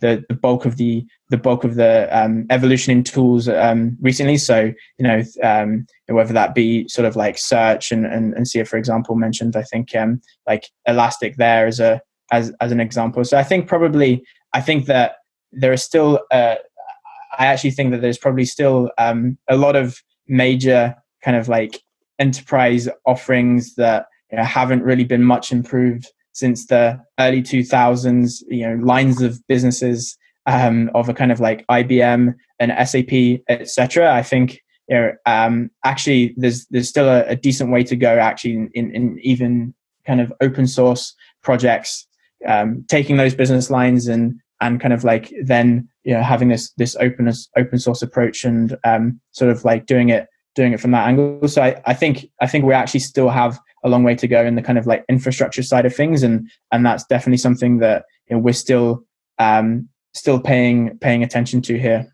the, 0.00 0.24
the 0.28 0.34
bulk 0.34 0.64
of 0.64 0.76
the 0.76 1.04
the 1.30 1.36
bulk 1.36 1.64
of 1.64 1.74
the 1.74 2.08
um, 2.16 2.46
evolution 2.50 2.92
in 2.92 3.04
tools 3.04 3.48
um, 3.48 3.96
recently. 4.00 4.36
So 4.36 4.72
you 4.98 5.02
know 5.02 5.22
um, 5.42 5.86
whether 6.06 6.32
that 6.32 6.54
be 6.54 6.88
sort 6.88 7.06
of 7.06 7.16
like 7.16 7.38
search 7.38 7.90
and 7.92 8.06
and, 8.06 8.34
and 8.34 8.46
Sia, 8.46 8.64
for 8.64 8.76
example, 8.76 9.14
mentioned 9.14 9.56
I 9.56 9.62
think 9.62 9.94
um, 9.96 10.20
like 10.46 10.70
Elastic 10.86 11.36
there 11.36 11.66
as 11.66 11.80
a 11.80 12.00
as 12.30 12.52
as 12.60 12.72
an 12.72 12.80
example. 12.80 13.24
So 13.24 13.36
I 13.36 13.42
think 13.42 13.68
probably 13.68 14.22
I 14.52 14.60
think 14.60 14.86
that 14.86 15.16
there 15.52 15.72
is 15.72 15.82
still 15.82 16.20
uh, 16.30 16.56
I 17.38 17.46
actually 17.46 17.70
think 17.70 17.92
that 17.92 18.00
there's 18.00 18.18
probably 18.18 18.44
still 18.44 18.90
um, 18.98 19.38
a 19.48 19.56
lot 19.56 19.76
of 19.76 20.02
major 20.26 20.94
kind 21.22 21.36
of 21.36 21.48
like 21.48 21.82
enterprise 22.18 22.88
offerings 23.06 23.76
that 23.76 24.06
you 24.30 24.38
know, 24.38 24.44
haven't 24.44 24.82
really 24.82 25.04
been 25.04 25.24
much 25.24 25.52
improved 25.52 26.06
since 26.32 26.66
the 26.66 27.00
early 27.18 27.42
2000s, 27.42 28.42
you 28.48 28.68
know, 28.68 28.84
lines 28.84 29.22
of 29.22 29.44
businesses 29.48 30.16
um, 30.46 30.90
of 30.94 31.08
a 31.08 31.14
kind 31.14 31.32
of 31.32 31.40
like 31.40 31.66
IBM 31.66 32.34
and 32.58 32.88
SAP, 32.88 33.42
etc. 33.48 34.12
I 34.12 34.22
think 34.22 34.60
you 34.88 34.96
know, 34.96 35.12
um, 35.26 35.70
actually 35.84 36.34
there's 36.36 36.66
there's 36.66 36.88
still 36.88 37.08
a, 37.08 37.24
a, 37.26 37.36
decent 37.36 37.70
way 37.70 37.84
to 37.84 37.94
go 37.94 38.18
actually 38.18 38.54
in, 38.54 38.70
in, 38.72 38.90
in, 38.94 39.18
even 39.20 39.74
kind 40.06 40.20
of 40.20 40.32
open 40.40 40.66
source 40.66 41.14
projects, 41.42 42.06
um, 42.46 42.84
taking 42.88 43.18
those 43.18 43.34
business 43.34 43.68
lines 43.70 44.08
and 44.08 44.40
and 44.60 44.80
kind 44.80 44.92
of 44.92 45.04
like 45.04 45.32
then 45.42 45.88
you 46.04 46.14
know 46.14 46.22
having 46.22 46.48
this 46.48 46.70
this 46.72 46.96
open 46.96 47.30
open 47.56 47.78
source 47.78 48.02
approach 48.02 48.44
and 48.44 48.76
um, 48.84 49.20
sort 49.32 49.50
of 49.50 49.64
like 49.64 49.86
doing 49.86 50.08
it 50.08 50.26
doing 50.54 50.72
it 50.72 50.80
from 50.80 50.90
that 50.90 51.06
angle. 51.06 51.46
So 51.46 51.62
I, 51.62 51.80
I 51.86 51.94
think 51.94 52.30
I 52.40 52.46
think 52.46 52.64
we 52.64 52.74
actually 52.74 53.00
still 53.00 53.28
have 53.28 53.58
a 53.84 53.88
long 53.88 54.02
way 54.02 54.14
to 54.16 54.26
go 54.26 54.44
in 54.44 54.56
the 54.56 54.62
kind 54.62 54.78
of 54.78 54.86
like 54.86 55.04
infrastructure 55.08 55.62
side 55.62 55.86
of 55.86 55.94
things, 55.94 56.22
and 56.22 56.50
and 56.72 56.84
that's 56.84 57.04
definitely 57.04 57.38
something 57.38 57.78
that 57.78 58.04
you 58.28 58.36
know, 58.36 58.42
we're 58.42 58.52
still 58.52 59.04
um, 59.38 59.88
still 60.14 60.40
paying 60.40 60.98
paying 60.98 61.22
attention 61.22 61.62
to 61.62 61.78
here. 61.78 62.12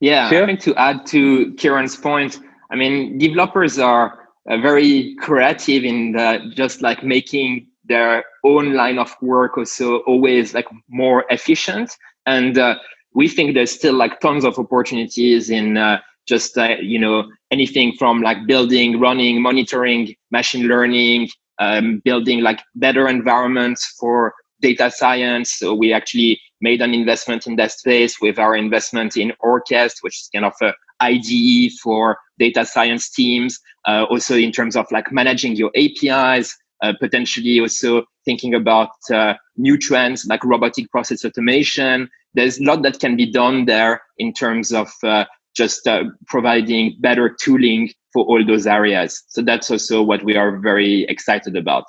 Yeah, 0.00 0.28
I 0.28 0.46
think 0.46 0.60
to 0.60 0.74
add 0.76 1.06
to 1.06 1.52
Kieran's 1.54 1.96
point, 1.96 2.38
I 2.70 2.76
mean, 2.76 3.18
developers 3.18 3.78
are 3.78 4.28
uh, 4.48 4.58
very 4.58 5.16
creative 5.16 5.84
in 5.84 6.12
the, 6.12 6.52
just 6.54 6.82
like 6.82 7.02
making 7.02 7.67
their 7.88 8.24
own 8.44 8.74
line 8.74 8.98
of 8.98 9.14
work 9.20 9.56
also 9.56 9.98
always 10.00 10.54
like 10.54 10.66
more 10.88 11.24
efficient, 11.30 11.90
and 12.26 12.58
uh, 12.58 12.76
we 13.14 13.28
think 13.28 13.54
there's 13.54 13.70
still 13.70 13.94
like 13.94 14.20
tons 14.20 14.44
of 14.44 14.58
opportunities 14.58 15.50
in 15.50 15.76
uh, 15.76 15.98
just 16.26 16.56
uh, 16.58 16.76
you 16.80 16.98
know 16.98 17.28
anything 17.50 17.94
from 17.98 18.22
like 18.22 18.46
building 18.46 19.00
running 19.00 19.40
monitoring 19.42 20.14
machine 20.30 20.66
learning 20.68 21.28
um, 21.58 22.00
building 22.04 22.40
like 22.40 22.60
better 22.76 23.08
environments 23.08 23.86
for 23.98 24.34
data 24.60 24.90
science. 24.90 25.52
So 25.52 25.74
we 25.74 25.92
actually 25.92 26.40
made 26.60 26.82
an 26.82 26.94
investment 26.94 27.46
in 27.46 27.56
that 27.56 27.72
space 27.72 28.20
with 28.20 28.38
our 28.38 28.56
investment 28.56 29.16
in 29.16 29.32
orchest 29.44 29.96
which 30.00 30.16
is 30.20 30.30
kind 30.34 30.44
of 30.44 30.54
a 30.60 30.72
ide 31.00 31.70
for 31.80 32.18
data 32.38 32.64
science 32.64 33.08
teams 33.10 33.58
uh, 33.86 34.04
also 34.10 34.34
in 34.34 34.50
terms 34.50 34.74
of 34.76 34.86
like 34.90 35.12
managing 35.12 35.54
your 35.54 35.70
apis 35.76 36.56
uh, 36.82 36.92
potentially 37.00 37.60
also 37.60 38.04
thinking 38.24 38.54
about 38.54 38.90
uh, 39.12 39.34
new 39.56 39.76
trends 39.76 40.26
like 40.26 40.44
robotic 40.44 40.90
process 40.90 41.24
automation 41.24 42.08
there's 42.34 42.58
a 42.58 42.64
lot 42.64 42.82
that 42.82 43.00
can 43.00 43.16
be 43.16 43.30
done 43.30 43.64
there 43.64 44.02
in 44.18 44.32
terms 44.32 44.72
of 44.72 44.90
uh, 45.02 45.24
just 45.54 45.86
uh, 45.86 46.04
providing 46.26 46.96
better 47.00 47.28
tooling 47.28 47.90
for 48.12 48.24
all 48.26 48.44
those 48.46 48.66
areas. 48.66 49.24
So 49.28 49.42
that's 49.42 49.70
also 49.70 50.02
what 50.02 50.24
we 50.24 50.36
are 50.36 50.58
very 50.58 51.04
excited 51.08 51.56
about. 51.56 51.84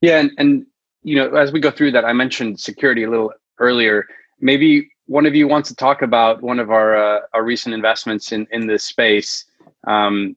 Yeah, 0.00 0.20
and, 0.20 0.30
and 0.38 0.66
you 1.02 1.16
know, 1.16 1.34
as 1.34 1.52
we 1.52 1.60
go 1.60 1.70
through 1.70 1.92
that, 1.92 2.04
I 2.04 2.12
mentioned 2.12 2.60
security 2.60 3.04
a 3.04 3.10
little 3.10 3.32
earlier. 3.58 4.06
Maybe 4.40 4.90
one 5.06 5.26
of 5.26 5.34
you 5.34 5.48
wants 5.48 5.68
to 5.70 5.74
talk 5.74 6.02
about 6.02 6.42
one 6.42 6.60
of 6.60 6.70
our 6.70 6.96
uh, 6.96 7.20
our 7.32 7.42
recent 7.42 7.74
investments 7.74 8.32
in 8.32 8.46
in 8.50 8.66
this 8.66 8.84
space 8.84 9.44
um, 9.86 10.36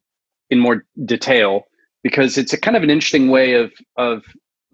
in 0.50 0.58
more 0.58 0.84
detail 1.04 1.64
because 2.02 2.38
it's 2.38 2.52
a 2.52 2.58
kind 2.58 2.76
of 2.76 2.82
an 2.82 2.90
interesting 2.90 3.28
way 3.28 3.54
of 3.54 3.72
of 3.96 4.24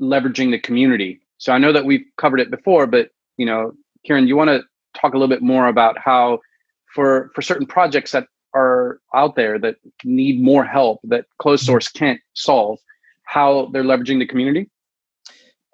leveraging 0.01 0.51
the 0.51 0.59
community. 0.59 1.21
So 1.39 1.53
I 1.53 1.59
know 1.59 1.73
that 1.73 1.85
we've 1.85 2.05
covered 2.17 2.41
it 2.41 2.51
before, 2.51 2.87
but 2.87 3.11
you 3.37 3.47
know, 3.47 3.73
Kieran, 4.05 4.27
you 4.27 4.37
want 4.37 4.49
to 4.49 4.63
talk 5.01 5.15
a 5.15 5.19
little 5.19 5.29
bit 5.29 5.43
more 5.43 5.69
about 5.69 5.99
how 5.99 6.41
for 6.95 7.31
for 7.35 7.43
certain 7.43 7.67
projects 7.67 8.13
that 8.13 8.27
are 8.55 9.01
out 9.15 9.37
there 9.37 9.59
that 9.59 9.77
need 10.05 10.41
more 10.41 10.65
help 10.65 11.01
that 11.05 11.27
closed 11.39 11.63
mm-hmm. 11.63 11.73
source 11.73 11.89
can't 11.89 12.21
solve 12.35 12.79
how 13.25 13.69
they're 13.73 13.85
leveraging 13.85 14.19
the 14.19 14.27
community 14.27 14.69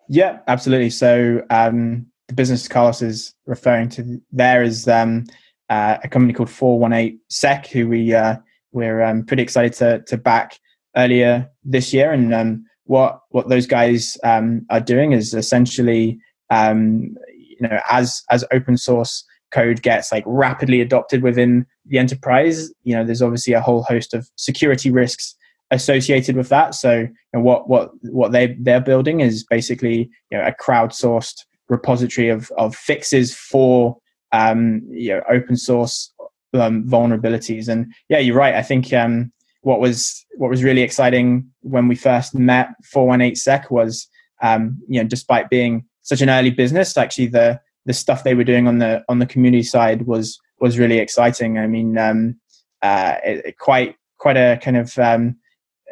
yeah 0.09 0.41
absolutely 0.49 0.91
so 0.91 1.41
um, 1.51 2.07
the 2.29 2.35
business 2.35 2.67
carlos 2.69 3.01
is 3.01 3.35
referring 3.47 3.89
to 3.89 4.21
there 4.33 4.63
is 4.63 4.89
um, 4.89 5.25
uh, 5.71 5.99
a 6.03 6.09
company 6.09 6.33
called 6.33 6.51
418 6.51 7.21
sec 7.31 7.67
who 7.69 7.89
we 7.89 8.13
uh, 8.13 8.37
we're 8.73 9.03
um, 9.03 9.25
pretty 9.25 9.43
excited 9.43 9.73
to 9.75 10.03
to 10.07 10.17
back 10.17 10.59
earlier 10.97 11.51
this 11.65 11.93
year 11.93 12.13
and 12.13 12.33
um, 12.35 12.65
what 12.85 13.21
what 13.31 13.49
those 13.49 13.67
guys 13.67 14.17
um, 14.25 14.65
are 14.71 14.81
doing 14.81 15.13
is 15.13 15.35
essentially 15.35 16.19
um, 16.51 17.17
you 17.33 17.57
know 17.61 17.79
as 17.91 18.23
as 18.31 18.45
open 18.53 18.77
source 18.77 19.25
code 19.55 19.83
gets 19.83 20.11
like 20.11 20.25
rapidly 20.27 20.81
adopted 20.81 21.23
within 21.23 21.65
the 21.87 21.99
enterprise, 21.99 22.71
you 22.83 22.95
know, 22.95 23.05
there's 23.05 23.23
obviously 23.23 23.55
a 23.55 23.61
whole 23.61 23.85
host 23.85 24.13
of 24.13 24.29
security 24.37 24.91
risks 24.91 25.35
associated 25.71 26.37
with 26.37 26.49
that. 26.49 26.75
So 26.75 27.01
you 27.01 27.09
know, 27.33 27.41
what 27.41 27.69
what 27.69 27.91
what 28.03 28.33
they 28.33 28.57
they're 28.61 28.81
building 28.81 29.21
is 29.21 29.45
basically 29.45 30.11
you 30.31 30.39
know 30.39 30.45
a 30.45 30.53
crowdsourced 30.53 31.45
repository 31.69 32.29
of 32.29 32.51
of 32.59 32.75
fixes 32.75 33.35
for 33.35 33.97
um, 34.33 34.83
you 34.91 35.11
know 35.11 35.23
open 35.31 35.57
source 35.57 36.13
um, 36.55 36.85
vulnerabilities. 36.85 37.69
And 37.69 37.93
yeah, 38.09 38.19
you're 38.19 38.37
right. 38.37 38.55
I 38.55 38.63
think 38.63 38.93
um, 38.93 39.33
what 39.63 39.81
was 39.81 40.25
what 40.45 40.51
was 40.51 40.63
really 40.63 40.83
exciting 40.83 41.51
when 41.63 41.89
we 41.89 41.95
first 41.95 42.35
met 42.35 42.69
418 42.85 43.35
sec 43.35 43.71
was 43.71 44.07
um, 44.43 44.79
you 44.87 45.03
know 45.03 45.09
despite 45.09 45.49
being 45.49 45.87
such 46.03 46.21
an 46.21 46.29
early 46.29 46.51
business, 46.51 46.99
actually 46.99 47.29
the 47.29 47.59
the 47.87 47.95
stuff 47.95 48.25
they 48.25 48.35
were 48.35 48.45
doing 48.45 48.69
on 48.69 48.77
the 48.77 49.03
on 49.09 49.21
the 49.21 49.27
community 49.27 49.63
side 49.63 50.07
was 50.07 50.39
was 50.61 50.79
really 50.79 50.99
exciting. 50.99 51.59
I 51.59 51.67
mean, 51.67 51.97
um, 51.97 52.39
uh, 52.83 53.15
it, 53.25 53.47
it 53.47 53.59
quite 53.59 53.97
quite 54.19 54.37
a 54.37 54.59
kind 54.63 54.77
of 54.77 54.99
um, 54.99 55.37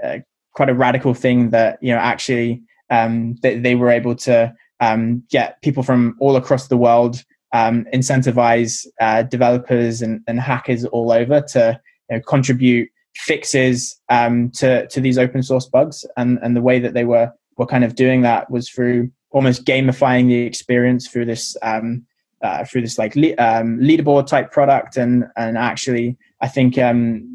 uh, 0.04 0.18
quite 0.52 0.68
a 0.68 0.74
radical 0.74 1.14
thing 1.14 1.48
that 1.48 1.78
you 1.80 1.94
know 1.94 1.98
actually 1.98 2.60
um, 2.90 3.36
they, 3.42 3.58
they 3.58 3.74
were 3.74 3.88
able 3.88 4.14
to 4.16 4.52
um, 4.80 5.24
get 5.30 5.62
people 5.62 5.82
from 5.82 6.14
all 6.20 6.36
across 6.36 6.68
the 6.68 6.76
world 6.76 7.24
um, 7.54 7.86
incentivize 7.94 8.86
uh, 9.00 9.22
developers 9.22 10.02
and, 10.02 10.20
and 10.26 10.40
hackers 10.40 10.84
all 10.84 11.10
over 11.10 11.40
to 11.40 11.80
you 12.10 12.16
know, 12.16 12.22
contribute 12.28 12.90
fixes 13.14 14.00
um, 14.08 14.50
to 14.50 14.86
to 14.88 15.00
these 15.00 15.18
open 15.18 15.42
source 15.42 15.66
bugs. 15.66 16.04
And 16.16 16.38
and 16.42 16.56
the 16.56 16.62
way 16.62 16.78
that 16.78 16.94
they 16.94 17.04
were 17.04 17.30
were 17.56 17.66
kind 17.66 17.84
of 17.84 17.94
doing 17.94 18.22
that 18.22 18.50
was 18.50 18.68
through 18.68 19.10
almost 19.30 19.64
gamifying 19.64 20.28
the 20.28 20.42
experience 20.42 21.08
through 21.08 21.26
this 21.26 21.56
um, 21.62 22.04
uh, 22.42 22.64
through 22.64 22.82
this 22.82 22.98
like 22.98 23.14
le- 23.16 23.36
um, 23.38 23.78
leaderboard 23.78 24.26
type 24.26 24.50
product. 24.50 24.96
And 24.96 25.24
and 25.36 25.56
actually 25.58 26.16
I 26.40 26.48
think 26.48 26.78
um, 26.78 27.28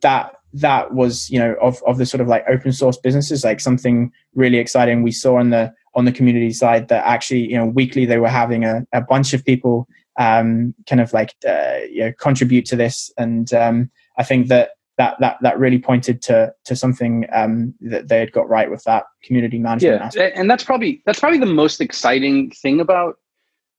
that 0.00 0.34
that 0.54 0.92
was 0.92 1.30
you 1.30 1.38
know 1.38 1.54
of 1.60 1.82
of 1.86 1.98
the 1.98 2.06
sort 2.06 2.20
of 2.20 2.28
like 2.28 2.44
open 2.48 2.72
source 2.72 2.98
businesses 2.98 3.42
like 3.42 3.58
something 3.58 4.12
really 4.34 4.58
exciting 4.58 5.02
we 5.02 5.10
saw 5.10 5.38
on 5.38 5.48
the 5.48 5.72
on 5.94 6.04
the 6.04 6.12
community 6.12 6.52
side 6.52 6.88
that 6.88 7.06
actually 7.06 7.50
you 7.50 7.56
know 7.56 7.64
weekly 7.64 8.04
they 8.04 8.18
were 8.18 8.28
having 8.28 8.64
a, 8.64 8.86
a 8.92 9.00
bunch 9.00 9.32
of 9.32 9.42
people 9.44 9.88
um, 10.18 10.74
kind 10.86 11.00
of 11.00 11.12
like 11.12 11.34
uh, 11.48 11.78
you 11.90 12.04
know 12.04 12.12
contribute 12.18 12.66
to 12.66 12.76
this. 12.76 13.12
And 13.16 13.52
um, 13.54 13.90
I 14.18 14.24
think 14.24 14.48
that 14.48 14.70
that 14.98 15.16
that 15.20 15.38
that 15.40 15.58
really 15.58 15.78
pointed 15.78 16.22
to 16.22 16.52
to 16.64 16.76
something 16.76 17.26
um, 17.32 17.74
that 17.80 18.08
they 18.08 18.18
had 18.18 18.32
got 18.32 18.48
right 18.48 18.70
with 18.70 18.84
that 18.84 19.04
community 19.24 19.58
management. 19.58 20.00
Yeah, 20.00 20.06
aspect. 20.06 20.38
and 20.38 20.50
that's 20.50 20.64
probably 20.64 21.02
that's 21.06 21.20
probably 21.20 21.38
the 21.38 21.46
most 21.46 21.80
exciting 21.80 22.50
thing 22.50 22.80
about 22.80 23.18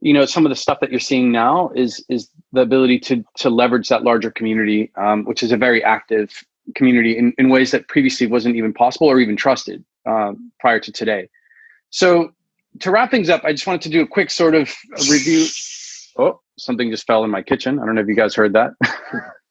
you 0.01 0.13
know 0.13 0.25
some 0.25 0.45
of 0.45 0.49
the 0.49 0.55
stuff 0.55 0.79
that 0.81 0.91
you're 0.91 0.99
seeing 0.99 1.31
now 1.31 1.69
is 1.75 2.03
is 2.09 2.29
the 2.51 2.61
ability 2.61 2.99
to 2.99 3.23
to 3.37 3.49
leverage 3.49 3.89
that 3.89 4.03
larger 4.03 4.31
community, 4.31 4.91
um, 4.95 5.25
which 5.25 5.43
is 5.43 5.51
a 5.51 5.57
very 5.57 5.83
active 5.83 6.43
community 6.75 7.17
in, 7.17 7.33
in 7.37 7.49
ways 7.49 7.71
that 7.71 7.87
previously 7.89 8.25
wasn't 8.25 8.55
even 8.55 8.73
possible 8.73 9.07
or 9.07 9.19
even 9.19 9.35
trusted 9.35 9.83
um, 10.05 10.51
prior 10.59 10.79
to 10.79 10.91
today. 10.91 11.29
So 11.89 12.33
to 12.79 12.89
wrap 12.89 13.11
things 13.11 13.29
up, 13.29 13.43
I 13.43 13.51
just 13.51 13.67
wanted 13.67 13.81
to 13.81 13.89
do 13.89 14.01
a 14.01 14.07
quick 14.07 14.31
sort 14.31 14.55
of 14.55 14.73
review. 15.09 15.45
Oh, 16.17 16.41
something 16.57 16.89
just 16.89 17.05
fell 17.05 17.23
in 17.23 17.29
my 17.29 17.41
kitchen. 17.41 17.79
I 17.79 17.85
don't 17.85 17.95
know 17.95 18.01
if 18.01 18.07
you 18.07 18.15
guys 18.15 18.33
heard 18.33 18.53
that. 18.53 18.71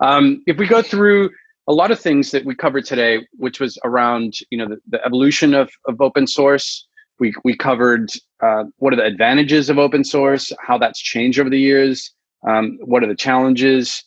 um, 0.00 0.42
if 0.46 0.56
we 0.56 0.66
go 0.66 0.82
through 0.82 1.30
a 1.68 1.72
lot 1.72 1.90
of 1.90 2.00
things 2.00 2.32
that 2.32 2.44
we 2.44 2.54
covered 2.54 2.84
today, 2.84 3.26
which 3.38 3.60
was 3.60 3.78
around 3.84 4.34
you 4.50 4.58
know 4.58 4.66
the, 4.66 4.78
the 4.88 5.04
evolution 5.04 5.54
of, 5.54 5.70
of 5.86 6.00
open 6.00 6.26
source. 6.26 6.86
We 7.20 7.32
we 7.44 7.56
covered 7.56 8.10
uh, 8.42 8.64
what 8.78 8.92
are 8.92 8.96
the 8.96 9.04
advantages 9.04 9.70
of 9.70 9.78
open 9.78 10.02
source, 10.02 10.52
how 10.60 10.78
that's 10.78 11.00
changed 11.00 11.38
over 11.38 11.50
the 11.50 11.60
years, 11.60 12.12
um, 12.48 12.78
what 12.82 13.04
are 13.04 13.06
the 13.06 13.14
challenges, 13.14 14.02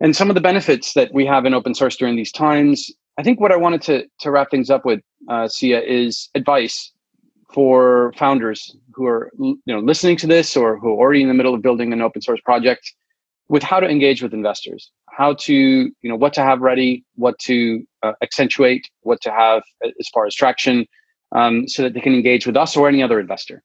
and 0.00 0.14
some 0.14 0.28
of 0.28 0.34
the 0.34 0.40
benefits 0.40 0.92
that 0.94 1.12
we 1.14 1.24
have 1.26 1.46
in 1.46 1.54
open 1.54 1.74
source 1.74 1.96
during 1.96 2.16
these 2.16 2.32
times. 2.32 2.90
I 3.18 3.22
think 3.22 3.40
what 3.40 3.52
I 3.52 3.56
wanted 3.56 3.82
to 3.82 4.04
to 4.20 4.30
wrap 4.30 4.50
things 4.50 4.68
up 4.68 4.84
with, 4.84 5.00
uh, 5.28 5.48
Sia, 5.48 5.80
is 5.80 6.28
advice 6.34 6.92
for 7.54 8.12
founders 8.16 8.76
who 8.92 9.06
are 9.06 9.30
you 9.38 9.58
know 9.66 9.80
listening 9.80 10.16
to 10.16 10.26
this 10.26 10.56
or 10.56 10.78
who 10.78 10.88
are 10.88 10.98
already 10.98 11.22
in 11.22 11.28
the 11.28 11.34
middle 11.34 11.54
of 11.54 11.62
building 11.62 11.92
an 11.92 12.02
open 12.02 12.20
source 12.20 12.40
project 12.44 12.92
with 13.50 13.64
how 13.64 13.80
to 13.80 13.88
engage 13.88 14.22
with 14.22 14.32
investors 14.32 14.90
how 15.10 15.34
to 15.34 15.54
you 15.54 16.08
know 16.10 16.16
what 16.16 16.32
to 16.32 16.42
have 16.42 16.60
ready 16.60 17.04
what 17.16 17.38
to 17.38 17.84
uh, 18.02 18.12
accentuate 18.22 18.88
what 19.02 19.20
to 19.20 19.30
have 19.30 19.62
as 19.84 20.08
far 20.14 20.24
as 20.24 20.34
traction 20.34 20.86
um, 21.32 21.68
so 21.68 21.82
that 21.82 21.92
they 21.92 22.00
can 22.00 22.14
engage 22.14 22.46
with 22.46 22.56
us 22.56 22.76
or 22.76 22.88
any 22.88 23.02
other 23.02 23.20
investor. 23.20 23.62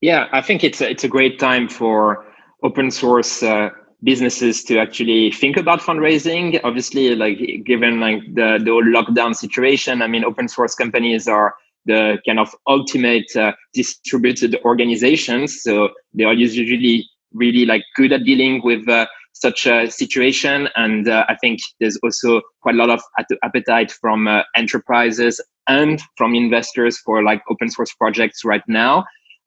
Yeah 0.00 0.28
i 0.32 0.42
think 0.42 0.62
it's 0.64 0.80
a, 0.80 0.90
it's 0.90 1.04
a 1.04 1.08
great 1.16 1.38
time 1.38 1.68
for 1.68 2.26
open 2.62 2.90
source 2.90 3.42
uh, 3.42 3.70
businesses 4.04 4.64
to 4.64 4.78
actually 4.78 5.30
think 5.30 5.56
about 5.56 5.80
fundraising. 5.80 6.60
Obviously 6.64 7.14
like 7.14 7.38
given 7.64 8.00
like 8.00 8.20
the, 8.34 8.60
the 8.64 8.70
whole 8.70 8.84
lockdown 8.96 9.32
situation 9.34 10.02
i 10.02 10.08
mean 10.08 10.24
open 10.24 10.48
source 10.48 10.74
companies 10.74 11.28
are 11.28 11.54
the 11.84 12.18
kind 12.26 12.38
of 12.38 12.48
ultimate 12.68 13.30
uh, 13.36 13.52
distributed 13.74 14.56
organizations 14.64 15.62
so 15.62 15.88
they 16.14 16.24
are 16.24 16.34
usually 16.34 17.08
really 17.34 17.64
like 17.64 17.82
good 17.96 18.12
at 18.12 18.24
dealing 18.24 18.60
with 18.62 18.88
uh, 18.88 19.06
such 19.32 19.66
a 19.66 19.90
situation. 19.90 20.68
And 20.76 21.08
uh, 21.08 21.24
I 21.28 21.36
think 21.36 21.60
there's 21.80 21.98
also 22.02 22.42
quite 22.62 22.74
a 22.74 22.78
lot 22.78 22.90
of 22.90 23.00
appetite 23.42 23.90
from 23.90 24.28
uh, 24.28 24.42
enterprises 24.56 25.40
and 25.68 26.00
from 26.16 26.34
investors 26.34 26.98
for 26.98 27.22
like 27.22 27.42
open 27.50 27.68
source 27.70 27.92
projects 27.94 28.44
right 28.44 28.62
now. 28.68 29.04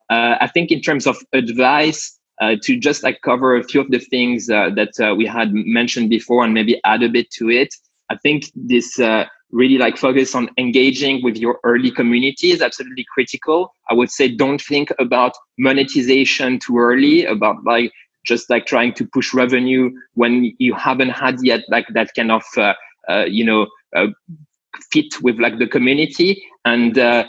Uh, 0.09 0.35
I 0.39 0.47
think 0.47 0.71
in 0.71 0.81
terms 0.81 1.07
of 1.07 1.17
advice, 1.33 2.19
uh, 2.41 2.55
to 2.63 2.77
just 2.77 3.01
like 3.01 3.21
cover 3.23 3.55
a 3.55 3.63
few 3.63 3.79
of 3.79 3.89
the 3.89 3.99
things 3.99 4.49
uh, 4.49 4.69
that 4.75 5.15
we 5.17 5.25
had 5.25 5.53
mentioned 5.53 6.09
before 6.09 6.43
and 6.43 6.53
maybe 6.53 6.81
add 6.83 7.01
a 7.01 7.07
bit 7.07 7.31
to 7.31 7.49
it. 7.49 7.73
I 8.09 8.17
think 8.17 8.51
this 8.53 8.99
really 9.51 9.77
like 9.77 9.97
focus 9.97 10.35
on 10.35 10.49
engaging 10.57 11.23
with 11.23 11.37
your 11.37 11.59
early 11.63 11.91
community 11.91 12.51
is 12.51 12.61
absolutely 12.61 13.05
critical. 13.13 13.73
I 13.89 13.93
would 13.93 14.11
say 14.11 14.27
don't 14.27 14.61
think 14.61 14.89
about 14.99 15.33
monetization 15.57 16.59
too 16.59 16.77
early, 16.77 17.25
about 17.25 17.63
like 17.63 17.91
just 18.25 18.49
like 18.49 18.65
trying 18.65 18.93
to 18.93 19.05
push 19.05 19.33
revenue 19.33 19.91
when 20.15 20.53
you 20.57 20.73
haven't 20.73 21.09
had 21.09 21.37
yet 21.43 21.61
like 21.69 21.87
that 21.93 22.11
kind 22.15 22.31
of 22.31 22.43
uh, 22.57 22.73
uh, 23.07 23.25
you 23.25 23.45
know 23.45 23.67
uh, 23.95 24.07
fit 24.91 25.21
with 25.21 25.39
like 25.39 25.59
the 25.59 25.67
community 25.67 26.43
and 26.65 26.97
uh, 26.97 27.25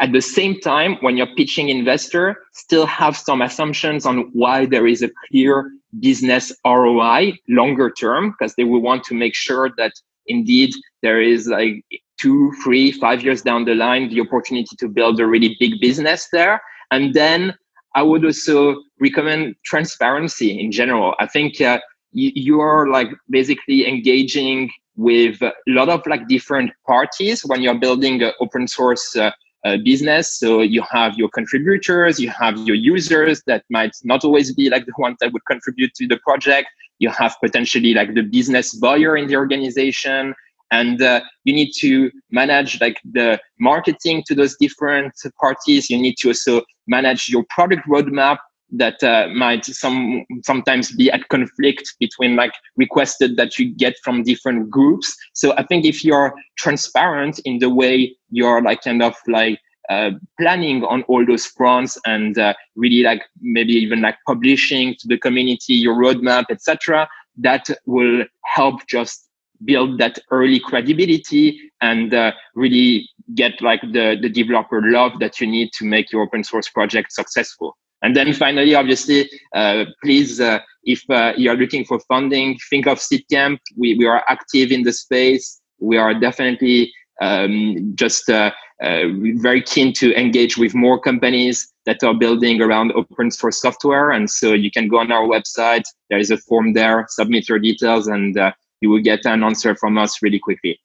at 0.00 0.12
the 0.12 0.22
same 0.22 0.58
time 0.60 0.96
when 1.00 1.16
you're 1.16 1.34
pitching 1.36 1.68
investor 1.68 2.36
still 2.52 2.86
have 2.86 3.16
some 3.16 3.42
assumptions 3.42 4.06
on 4.06 4.30
why 4.32 4.64
there 4.64 4.86
is 4.86 5.02
a 5.02 5.10
clear 5.28 5.70
business 6.00 6.52
roi 6.64 7.32
longer 7.48 7.90
term 7.90 8.30
because 8.30 8.54
they 8.54 8.64
will 8.64 8.80
want 8.80 9.02
to 9.04 9.14
make 9.14 9.34
sure 9.34 9.70
that 9.76 9.92
indeed 10.28 10.72
there 11.02 11.20
is 11.20 11.46
like 11.46 11.84
two, 12.20 12.52
three, 12.62 12.92
five 12.92 13.22
years 13.22 13.42
down 13.42 13.64
the 13.64 13.74
line, 13.74 14.08
the 14.08 14.20
opportunity 14.20 14.76
to 14.76 14.88
build 14.88 15.20
a 15.20 15.26
really 15.26 15.56
big 15.60 15.80
business 15.80 16.28
there. 16.32 16.60
And 16.90 17.14
then 17.14 17.54
I 17.94 18.02
would 18.02 18.24
also 18.24 18.82
recommend 19.00 19.54
transparency 19.64 20.58
in 20.58 20.72
general. 20.72 21.14
I 21.20 21.26
think 21.26 21.60
uh, 21.60 21.80
you, 22.12 22.60
are 22.60 22.88
like 22.88 23.08
basically 23.30 23.86
engaging 23.86 24.70
with 24.96 25.40
a 25.42 25.52
lot 25.66 25.88
of 25.88 26.04
like 26.06 26.26
different 26.28 26.72
parties 26.86 27.42
when 27.42 27.62
you're 27.62 27.78
building 27.78 28.22
an 28.22 28.32
open 28.40 28.66
source 28.66 29.14
uh, 29.16 29.30
uh, 29.64 29.76
business. 29.84 30.38
So 30.38 30.62
you 30.62 30.82
have 30.90 31.16
your 31.16 31.28
contributors, 31.28 32.18
you 32.20 32.30
have 32.30 32.58
your 32.58 32.76
users 32.76 33.42
that 33.46 33.64
might 33.70 33.92
not 34.04 34.24
always 34.24 34.54
be 34.54 34.70
like 34.70 34.86
the 34.86 34.92
ones 34.98 35.16
that 35.20 35.32
would 35.32 35.44
contribute 35.46 35.94
to 35.94 36.06
the 36.06 36.18
project. 36.18 36.68
You 36.98 37.10
have 37.10 37.36
potentially 37.42 37.94
like 37.94 38.14
the 38.14 38.22
business 38.22 38.74
buyer 38.74 39.16
in 39.16 39.28
the 39.28 39.36
organization 39.36 40.34
and 40.70 41.00
uh, 41.00 41.20
you 41.44 41.54
need 41.54 41.70
to 41.78 42.10
manage 42.30 42.80
like 42.80 43.00
the 43.12 43.40
marketing 43.58 44.22
to 44.26 44.34
those 44.34 44.56
different 44.58 45.12
parties 45.40 45.88
you 45.88 45.98
need 45.98 46.16
to 46.18 46.28
also 46.28 46.62
manage 46.86 47.28
your 47.28 47.44
product 47.48 47.82
roadmap 47.88 48.38
that 48.70 49.02
uh, 49.02 49.28
might 49.34 49.64
some 49.64 50.24
sometimes 50.42 50.94
be 50.94 51.10
at 51.10 51.28
conflict 51.28 51.94
between 51.98 52.36
like 52.36 52.52
requested 52.76 53.36
that 53.36 53.58
you 53.58 53.74
get 53.74 53.94
from 54.02 54.22
different 54.22 54.70
groups 54.70 55.16
so 55.32 55.54
i 55.56 55.64
think 55.64 55.84
if 55.84 56.04
you're 56.04 56.34
transparent 56.56 57.38
in 57.44 57.58
the 57.58 57.70
way 57.70 58.14
you're 58.30 58.62
like 58.62 58.82
kind 58.82 59.02
of 59.02 59.14
like 59.26 59.58
uh, 59.88 60.10
planning 60.38 60.84
on 60.84 61.02
all 61.04 61.24
those 61.24 61.46
fronts 61.46 61.98
and 62.04 62.38
uh, 62.38 62.52
really 62.76 63.02
like 63.02 63.22
maybe 63.40 63.72
even 63.72 64.02
like 64.02 64.16
publishing 64.26 64.94
to 64.98 65.08
the 65.08 65.16
community 65.16 65.72
your 65.72 65.96
roadmap 65.96 66.44
etc 66.50 67.08
that 67.38 67.66
will 67.86 68.24
help 68.44 68.86
just 68.86 69.28
build 69.64 69.98
that 69.98 70.18
early 70.30 70.60
credibility 70.60 71.60
and 71.80 72.14
uh, 72.14 72.32
really 72.54 73.08
get 73.34 73.60
like 73.60 73.80
the, 73.80 74.16
the 74.20 74.28
developer 74.28 74.80
love 74.82 75.12
that 75.20 75.40
you 75.40 75.46
need 75.46 75.72
to 75.72 75.84
make 75.84 76.12
your 76.12 76.22
open 76.22 76.44
source 76.44 76.68
project 76.68 77.12
successful. 77.12 77.76
And 78.02 78.16
then 78.16 78.32
finally, 78.32 78.74
obviously, 78.74 79.28
uh, 79.54 79.84
please, 80.02 80.40
uh, 80.40 80.60
if 80.84 81.02
uh, 81.10 81.32
you're 81.36 81.56
looking 81.56 81.84
for 81.84 81.98
funding, 82.00 82.58
think 82.70 82.86
of 82.86 82.98
Seedcamp. 82.98 83.58
We, 83.76 83.96
we 83.96 84.06
are 84.06 84.24
active 84.28 84.70
in 84.70 84.82
the 84.82 84.92
space. 84.92 85.60
We 85.80 85.96
are 85.96 86.14
definitely 86.14 86.92
um, 87.20 87.92
just 87.96 88.30
uh, 88.30 88.52
uh, 88.80 89.04
very 89.36 89.62
keen 89.62 89.92
to 89.94 90.14
engage 90.14 90.56
with 90.56 90.74
more 90.74 91.00
companies 91.00 91.72
that 91.86 92.04
are 92.04 92.14
building 92.14 92.62
around 92.62 92.92
open 92.92 93.30
source 93.30 93.60
software. 93.60 94.10
And 94.10 94.30
so 94.30 94.52
you 94.52 94.70
can 94.70 94.86
go 94.86 94.98
on 94.98 95.10
our 95.10 95.26
website. 95.26 95.84
There 96.08 96.18
is 96.18 96.30
a 96.30 96.38
form 96.38 96.74
there, 96.74 97.06
submit 97.08 97.48
your 97.48 97.58
details, 97.58 98.06
and 98.06 98.38
you 98.80 98.90
will 98.90 99.02
get 99.02 99.24
an 99.24 99.42
answer 99.42 99.74
from 99.74 99.98
us 99.98 100.22
really 100.22 100.38
quickly. 100.38 100.80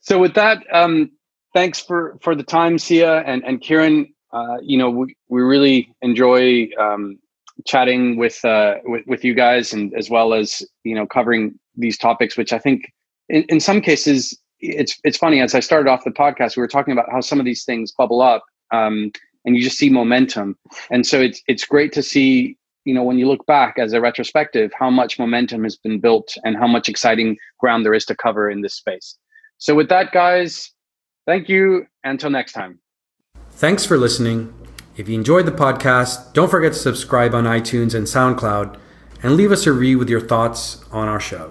So 0.00 0.18
with 0.18 0.34
that, 0.34 0.64
um, 0.72 1.12
thanks 1.54 1.80
for 1.80 2.18
for 2.22 2.34
the 2.34 2.42
time, 2.42 2.78
Sia 2.78 3.20
and 3.20 3.44
and 3.44 3.60
Kieran. 3.60 4.11
Uh, 4.32 4.58
you 4.62 4.78
know, 4.78 4.90
we, 4.90 5.14
we 5.28 5.42
really 5.42 5.94
enjoy 6.00 6.68
um, 6.78 7.18
chatting 7.66 8.16
with, 8.16 8.44
uh, 8.44 8.76
with 8.84 9.06
with 9.06 9.24
you 9.24 9.34
guys, 9.34 9.72
and 9.72 9.92
as 9.94 10.08
well 10.08 10.34
as 10.34 10.62
you 10.84 10.94
know 10.94 11.06
covering 11.06 11.58
these 11.76 11.98
topics, 11.98 12.36
which 12.36 12.52
I 12.52 12.58
think 12.58 12.92
in, 13.28 13.42
in 13.44 13.60
some 13.60 13.80
cases 13.80 14.38
it's 14.60 14.98
it's 15.04 15.18
funny. 15.18 15.40
As 15.40 15.54
I 15.54 15.60
started 15.60 15.90
off 15.90 16.04
the 16.04 16.10
podcast, 16.10 16.56
we 16.56 16.60
were 16.60 16.68
talking 16.68 16.92
about 16.92 17.10
how 17.10 17.20
some 17.20 17.38
of 17.38 17.44
these 17.44 17.64
things 17.64 17.92
bubble 17.92 18.22
up, 18.22 18.44
um, 18.72 19.12
and 19.44 19.56
you 19.56 19.62
just 19.62 19.76
see 19.76 19.90
momentum, 19.90 20.56
and 20.90 21.06
so 21.06 21.20
it's 21.20 21.42
it's 21.48 21.64
great 21.64 21.92
to 21.92 22.02
see 22.02 22.56
you 22.84 22.94
know 22.94 23.02
when 23.02 23.18
you 23.18 23.28
look 23.28 23.44
back 23.46 23.78
as 23.78 23.92
a 23.92 24.00
retrospective 24.00 24.72
how 24.78 24.90
much 24.90 25.18
momentum 25.18 25.62
has 25.64 25.76
been 25.76 26.00
built 26.00 26.36
and 26.44 26.56
how 26.56 26.66
much 26.66 26.88
exciting 26.88 27.36
ground 27.58 27.84
there 27.84 27.94
is 27.94 28.04
to 28.06 28.14
cover 28.16 28.50
in 28.50 28.62
this 28.62 28.74
space. 28.74 29.18
So 29.58 29.74
with 29.74 29.88
that 29.90 30.12
guys 30.12 30.72
thank 31.26 31.48
you. 31.48 31.86
Until 32.04 32.30
next 32.30 32.52
time 32.52 32.80
thanks 33.62 33.86
for 33.86 33.96
listening. 33.96 34.52
If 34.96 35.08
you 35.08 35.14
enjoyed 35.14 35.46
the 35.46 35.52
podcast 35.52 36.32
don't 36.32 36.50
forget 36.50 36.72
to 36.72 36.78
subscribe 36.78 37.32
on 37.32 37.44
itunes 37.44 37.94
and 37.94 38.08
soundcloud 38.08 38.76
and 39.22 39.36
leave 39.36 39.52
us 39.52 39.68
a 39.68 39.72
review 39.72 39.98
with 39.98 40.10
your 40.10 40.20
thoughts 40.20 40.84
on 40.90 41.06
our 41.06 41.20
show 41.20 41.50